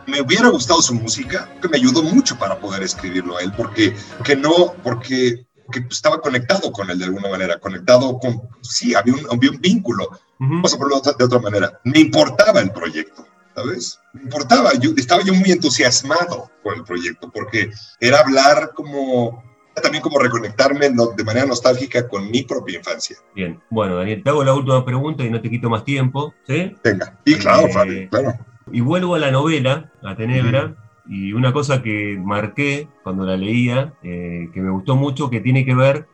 me 0.06 0.22
hubiera 0.22 0.48
gustado 0.50 0.80
su 0.84 0.94
música, 0.94 1.52
que 1.60 1.68
me 1.68 1.78
ayudó 1.78 2.04
mucho 2.04 2.38
para 2.38 2.60
poder 2.60 2.84
escribirlo 2.84 3.38
a 3.38 3.42
él, 3.42 3.52
porque 3.58 3.96
que 4.24 4.36
no, 4.36 4.76
porque 4.84 5.48
que 5.72 5.88
estaba 5.90 6.22
conectado 6.22 6.72
con 6.72 6.88
él 6.92 7.00
de 7.00 7.06
alguna 7.06 7.30
manera, 7.30 7.60
conectado 7.60 8.20
con, 8.20 8.44
sí, 8.62 8.94
había 8.94 9.16
un, 9.16 9.26
había 9.32 9.50
un 9.50 9.60
vínculo, 9.60 10.08
vamos 10.38 10.72
a 10.72 10.78
ponerlo 10.78 11.02
de 11.18 11.26
otra 11.26 11.40
manera, 11.40 11.80
me 11.84 12.02
importaba 12.02 12.60
el 12.60 12.72
proyecto, 12.72 13.26
¿sabes? 13.56 14.00
Me 14.14 14.22
importaba, 14.22 14.76
yo 14.76 14.92
estaba 14.98 15.24
yo 15.24 15.34
muy 15.34 15.52
entusiasmado 15.52 16.52
con 16.62 16.76
el 16.76 16.84
proyecto, 16.84 17.32
porque 17.32 17.72
era 18.00 18.20
hablar 18.20 18.74
como, 18.76 19.49
también 19.82 20.02
como 20.02 20.20
reconectarme 20.20 20.90
de 20.90 21.24
manera 21.24 21.46
nostálgica 21.46 22.08
con 22.08 22.30
mi 22.30 22.44
propia 22.44 22.78
infancia. 22.78 23.18
Bien, 23.36 23.60
bueno, 23.70 23.96
Daniel, 23.96 24.24
te 24.24 24.30
hago 24.30 24.44
la 24.44 24.54
última 24.54 24.84
pregunta 24.86 25.24
y 25.24 25.30
no 25.30 25.42
te 25.42 25.50
quito 25.50 25.70
más 25.70 25.84
tiempo, 25.84 26.34
¿sí? 26.48 26.76
Venga, 26.84 27.20
sí, 27.26 27.36
claro, 27.36 27.68
eh, 27.92 28.08
claro. 28.10 28.34
Y 28.72 28.82
vuelvo 28.82 29.16
a 29.16 29.20
la 29.20 29.32
novela, 29.32 29.92
La 30.02 30.16
Tenebra, 30.16 30.76
y 31.08 31.34
una 31.34 31.52
cosa 31.52 31.82
que 31.82 32.20
marqué 32.24 32.88
cuando 33.04 33.26
la 33.26 33.36
leía, 33.36 33.94
eh, 34.04 34.50
que 34.54 34.62
me 34.62 34.70
gustó 34.70 34.96
mucho, 34.96 35.30
que 35.30 35.42
tiene 35.42 35.66
que 35.66 35.74
ver 35.74 36.08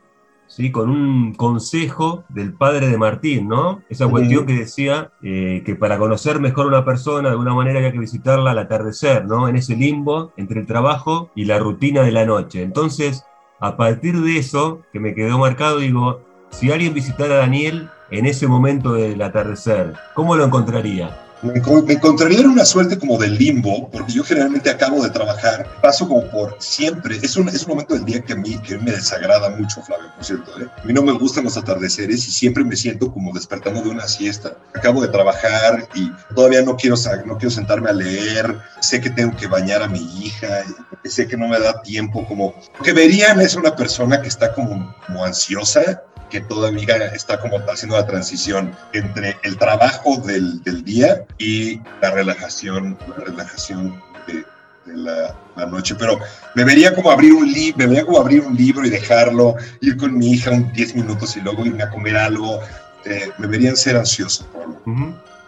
¿sí? 0.46 0.70
con 0.72 0.90
un 0.90 1.34
consejo 1.34 2.24
del 2.28 2.54
padre 2.54 2.88
de 2.88 2.98
Martín, 2.98 3.48
¿no? 3.48 3.82
Esa 3.88 4.08
cuestión 4.08 4.46
que 4.46 4.54
decía 4.54 5.12
eh, 5.22 5.62
que 5.64 5.74
para 5.74 5.98
conocer 5.98 6.40
mejor 6.40 6.66
a 6.66 6.68
una 6.68 6.84
persona, 6.84 7.28
de 7.28 7.32
alguna 7.32 7.54
manera 7.54 7.80
hay 7.80 7.92
que 7.92 7.98
visitarla 7.98 8.52
al 8.52 8.58
atardecer, 8.58 9.26
¿no? 9.26 9.48
En 9.48 9.56
ese 9.56 9.76
limbo 9.76 10.32
entre 10.36 10.60
el 10.60 10.66
trabajo 10.66 11.30
y 11.34 11.44
la 11.44 11.58
rutina 11.58 12.02
de 12.02 12.12
la 12.12 12.24
noche. 12.24 12.62
Entonces, 12.62 13.24
a 13.60 13.76
partir 13.76 14.20
de 14.20 14.38
eso, 14.38 14.82
que 14.92 15.00
me 15.00 15.14
quedó 15.14 15.38
marcado, 15.38 15.78
digo, 15.78 16.20
si 16.50 16.70
alguien 16.70 16.94
visitara 16.94 17.34
a 17.34 17.38
Daniel 17.38 17.88
en 18.10 18.26
ese 18.26 18.46
momento 18.46 18.92
del 18.92 19.20
atardecer, 19.22 19.94
¿cómo 20.14 20.36
lo 20.36 20.44
encontraría? 20.44 21.25
Me, 21.46 21.92
encontraría 21.92 22.40
en 22.40 22.48
una 22.48 22.64
suerte 22.64 22.98
como 22.98 23.18
de 23.18 23.28
limbo, 23.28 23.88
porque 23.90 24.12
yo 24.12 24.24
generalmente 24.24 24.70
acabo 24.70 25.02
de 25.02 25.10
trabajar, 25.10 25.68
paso 25.80 26.08
como 26.08 26.28
por 26.30 26.56
siempre, 26.58 27.18
es 27.22 27.36
un, 27.36 27.48
es 27.48 27.62
un 27.62 27.70
momento 27.70 27.94
del 27.94 28.04
día 28.04 28.20
que 28.22 28.32
a 28.32 28.36
mí 28.36 28.58
que 28.58 28.78
me 28.78 28.92
desagrada 28.92 29.50
mucho, 29.50 29.82
Flavio, 29.82 30.12
por 30.14 30.24
cierto, 30.24 30.60
¿eh? 30.60 30.68
a 30.82 30.84
mí 30.84 30.92
no 30.92 31.02
me 31.02 31.12
gustan 31.12 31.44
los 31.44 31.56
atardeceres 31.56 32.26
y 32.28 32.32
siempre 32.32 32.64
me 32.64 32.76
siento 32.76 33.12
como 33.12 33.32
despertando 33.32 33.82
de 33.82 33.90
una 33.90 34.06
siesta, 34.06 34.56
acabo 34.74 35.02
de 35.02 35.08
trabajar 35.08 35.88
y 35.94 36.10
todavía 36.34 36.62
no 36.62 36.76
quiero, 36.76 36.96
no 37.24 37.38
quiero 37.38 37.50
sentarme 37.50 37.90
a 37.90 37.94
leer, 37.94 38.58
sé 38.80 39.00
que 39.00 39.10
tengo 39.10 39.36
que 39.36 39.46
bañar 39.46 39.82
a 39.82 39.88
mi 39.88 40.00
hija, 40.24 40.64
sé 41.04 41.26
que 41.26 41.36
no 41.36 41.48
me 41.48 41.58
da 41.58 41.82
tiempo, 41.82 42.26
como 42.26 42.54
que 42.82 42.92
verían 42.92 43.40
es 43.40 43.56
una 43.56 43.74
persona 43.74 44.20
que 44.20 44.28
está 44.28 44.52
como, 44.52 44.94
como 45.06 45.24
ansiosa, 45.24 46.02
que 46.30 46.40
todavía 46.40 46.96
está 47.14 47.38
como 47.38 47.58
haciendo 47.70 47.96
la 47.96 48.06
transición 48.06 48.74
entre 48.92 49.36
el 49.42 49.56
trabajo 49.56 50.16
del, 50.18 50.62
del 50.62 50.84
día 50.84 51.24
y 51.38 51.80
la 52.00 52.10
relajación, 52.10 52.98
la 53.16 53.24
relajación 53.24 54.02
de, 54.26 54.44
la, 54.86 55.34
la, 55.56 55.66
noche. 55.66 55.94
Pero 55.94 56.18
me 56.54 56.64
vería 56.64 56.94
como 56.94 57.10
abrir 57.10 57.32
un 57.32 57.50
libro, 57.50 57.78
me 57.78 57.86
vería 57.86 58.04
como 58.04 58.18
abrir 58.18 58.40
un 58.42 58.56
libro 58.56 58.84
y 58.84 58.90
dejarlo, 58.90 59.54
ir 59.80 59.96
con 59.96 60.16
mi 60.16 60.32
hija 60.32 60.50
un 60.50 60.72
10 60.72 60.96
minutos 60.96 61.36
y 61.36 61.40
luego 61.40 61.64
irme 61.64 61.82
a 61.82 61.90
comer 61.90 62.16
algo. 62.16 62.60
Eh, 63.04 63.30
me 63.38 63.46
verían 63.46 63.76
ser 63.76 63.96
ansioso. 63.96 64.46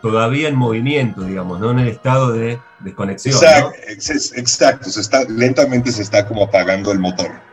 Todavía 0.00 0.48
en 0.48 0.54
movimiento, 0.54 1.22
digamos, 1.22 1.58
no 1.58 1.72
en 1.72 1.80
el 1.80 1.88
estado 1.88 2.32
de 2.32 2.60
desconexión. 2.80 3.34
Exacto, 3.34 3.72
exacto 4.36 4.90
se 4.90 5.00
está, 5.00 5.24
lentamente 5.24 5.90
se 5.90 6.02
está 6.02 6.26
como 6.26 6.44
apagando 6.44 6.92
el 6.92 7.00
motor. 7.00 7.47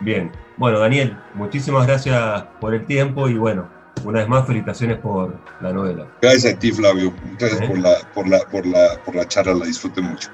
Bien, 0.00 0.30
bueno, 0.56 0.78
Daniel, 0.78 1.16
muchísimas 1.34 1.86
gracias 1.86 2.44
por 2.60 2.74
el 2.74 2.86
tiempo 2.86 3.28
y 3.28 3.36
bueno, 3.36 3.68
una 4.04 4.20
vez 4.20 4.28
más 4.28 4.46
felicitaciones 4.46 4.98
por 4.98 5.38
la 5.60 5.72
novela. 5.72 6.06
Gracias 6.22 6.54
a 6.54 6.58
ti, 6.58 6.72
Flavio. 6.72 7.12
Gracias 7.38 7.60
¿Eh? 7.60 7.68
por, 7.68 7.78
la, 7.78 7.94
por, 8.14 8.28
la, 8.28 8.38
por, 8.40 8.66
la, 8.66 9.02
por 9.04 9.14
la 9.14 9.28
charla, 9.28 9.54
la 9.54 9.66
disfruté 9.66 10.00
mucho. 10.00 10.30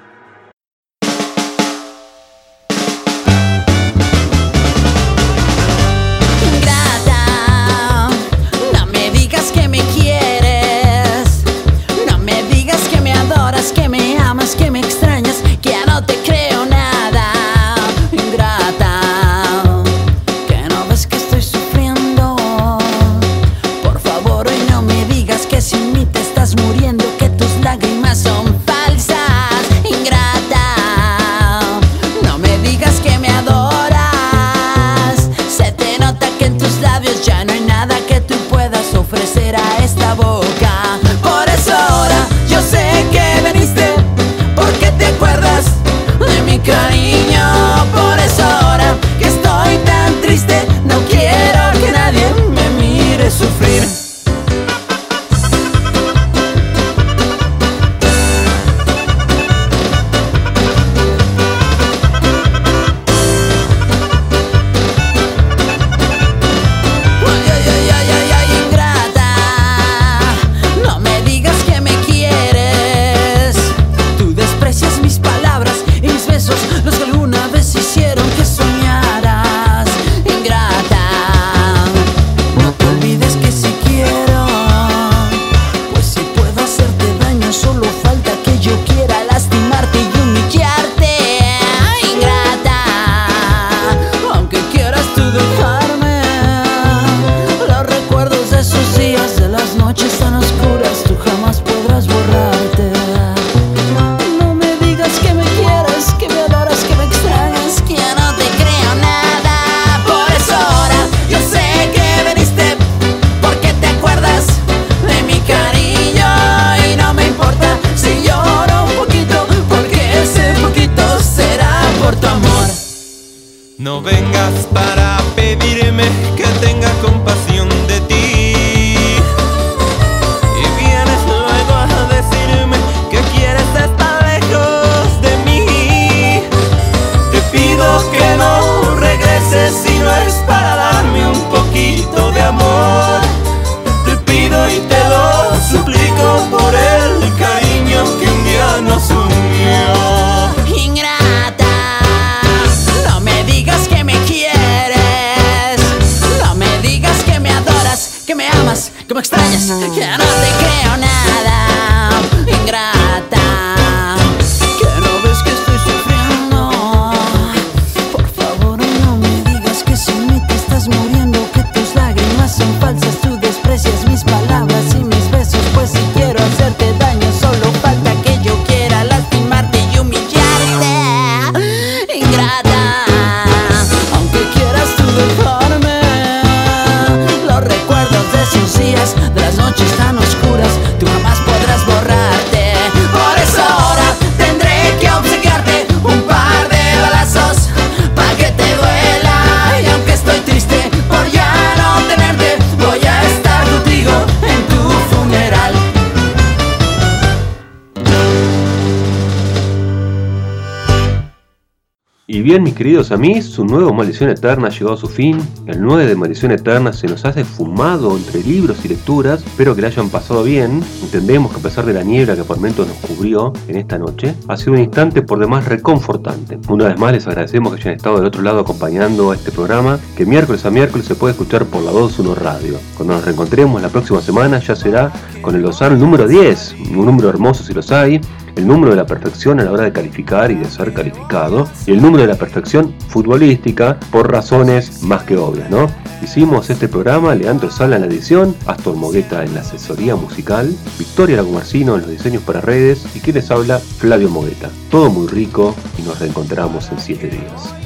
Y 212.28 212.42
bien, 212.42 212.64
mis 212.64 212.74
queridos 212.74 213.12
amigos, 213.12 213.44
su 213.44 213.64
nuevo 213.64 213.94
Maldición 213.94 214.30
Eterna 214.30 214.66
ha 214.66 214.70
llegado 214.70 214.94
a 214.94 214.96
su 214.96 215.06
fin. 215.06 215.38
El 215.66 215.80
9 215.80 216.06
de 216.06 216.16
Maldición 216.16 216.50
Eterna 216.50 216.92
se 216.92 217.06
nos 217.06 217.24
hace 217.24 217.44
fumado 217.44 218.16
entre 218.16 218.42
libros 218.42 218.84
y 218.84 218.88
lecturas. 218.88 219.44
Espero 219.46 219.76
que 219.76 219.82
le 219.82 219.86
hayan 219.86 220.10
pasado 220.10 220.42
bien. 220.42 220.82
Entendemos 221.04 221.52
que 221.52 221.60
a 221.60 221.62
pesar 221.62 221.86
de 221.86 221.92
la 221.92 222.02
niebla 222.02 222.34
que 222.34 222.42
por 222.42 222.56
momentos 222.56 222.88
nos 222.88 222.96
cubrió 222.96 223.52
en 223.68 223.76
esta 223.76 223.96
noche, 223.96 224.34
ha 224.48 224.56
sido 224.56 224.72
un 224.72 224.80
instante 224.80 225.22
por 225.22 225.38
demás 225.38 225.66
reconfortante. 225.66 226.58
Una 226.68 226.88
vez 226.88 226.98
más 226.98 227.12
les 227.12 227.28
agradecemos 227.28 227.72
que 227.72 227.80
hayan 227.82 227.94
estado 227.94 228.16
del 228.16 228.26
otro 228.26 228.42
lado 228.42 228.58
acompañando 228.58 229.30
a 229.30 229.36
este 229.36 229.52
programa, 229.52 230.00
que 230.16 230.26
miércoles 230.26 230.66
a 230.66 230.72
miércoles 230.72 231.06
se 231.06 231.14
puede 231.14 231.30
escuchar 231.30 231.64
por 231.66 231.84
la 231.84 231.92
21 231.92 232.34
Radio. 232.34 232.80
Cuando 232.96 233.14
nos 233.14 233.24
reencontremos 233.24 233.80
la 233.80 233.88
próxima 233.88 234.20
semana 234.20 234.58
ya 234.58 234.74
será 234.74 235.12
con 235.42 235.54
el 235.54 235.62
Lozano 235.62 235.94
número 235.94 236.26
10, 236.26 236.74
un 236.90 237.06
número 237.06 237.28
hermoso 237.28 237.62
si 237.62 237.72
los 237.72 237.92
hay 237.92 238.20
el 238.57 238.66
número 238.66 238.90
de 238.90 238.97
la 238.97 239.07
perfección 239.07 239.61
a 239.61 239.64
la 239.64 239.73
hora 239.73 239.85
de 239.85 239.92
calificar 239.92 240.51
y 240.51 240.55
de 240.57 240.64
ser 240.64 240.92
calificado, 240.92 241.69
y 241.87 241.92
el 241.92 242.03
número 242.03 242.23
de 242.23 242.29
la 242.33 242.38
perfección 242.38 242.95
futbolística 243.09 244.01
por 244.11 244.33
razones 244.33 245.03
más 245.03 245.23
que 245.23 245.37
obvias, 245.37 245.71
¿no? 245.71 245.87
Hicimos 246.23 246.71
este 246.71 246.88
programa, 246.88 247.35
Leandro 247.35 247.71
Sala 247.71 247.97
en 247.97 248.03
la 248.03 248.09
edición, 248.09 248.57
Astor 248.66 248.97
Mogueta 248.97 249.45
en 249.45 249.55
la 249.55 249.61
asesoría 249.61 250.16
musical, 250.16 250.75
Victoria 250.99 251.37
Lagumarcino 251.37 251.95
en 251.95 252.03
los 252.03 252.11
diseños 252.11 252.42
para 252.42 252.61
redes 252.61 253.07
y 253.14 253.21
quien 253.21 253.37
les 253.37 253.51
habla, 253.51 253.79
Flavio 253.79 254.31
Mogueta. 254.31 254.71
Todo 254.90 255.11
muy 255.11 255.29
rico 255.29 255.75
y 255.99 256.03
nos 256.03 256.19
reencontramos 256.19 256.90
en 256.90 256.99
7 256.99 257.29
días. 257.29 257.86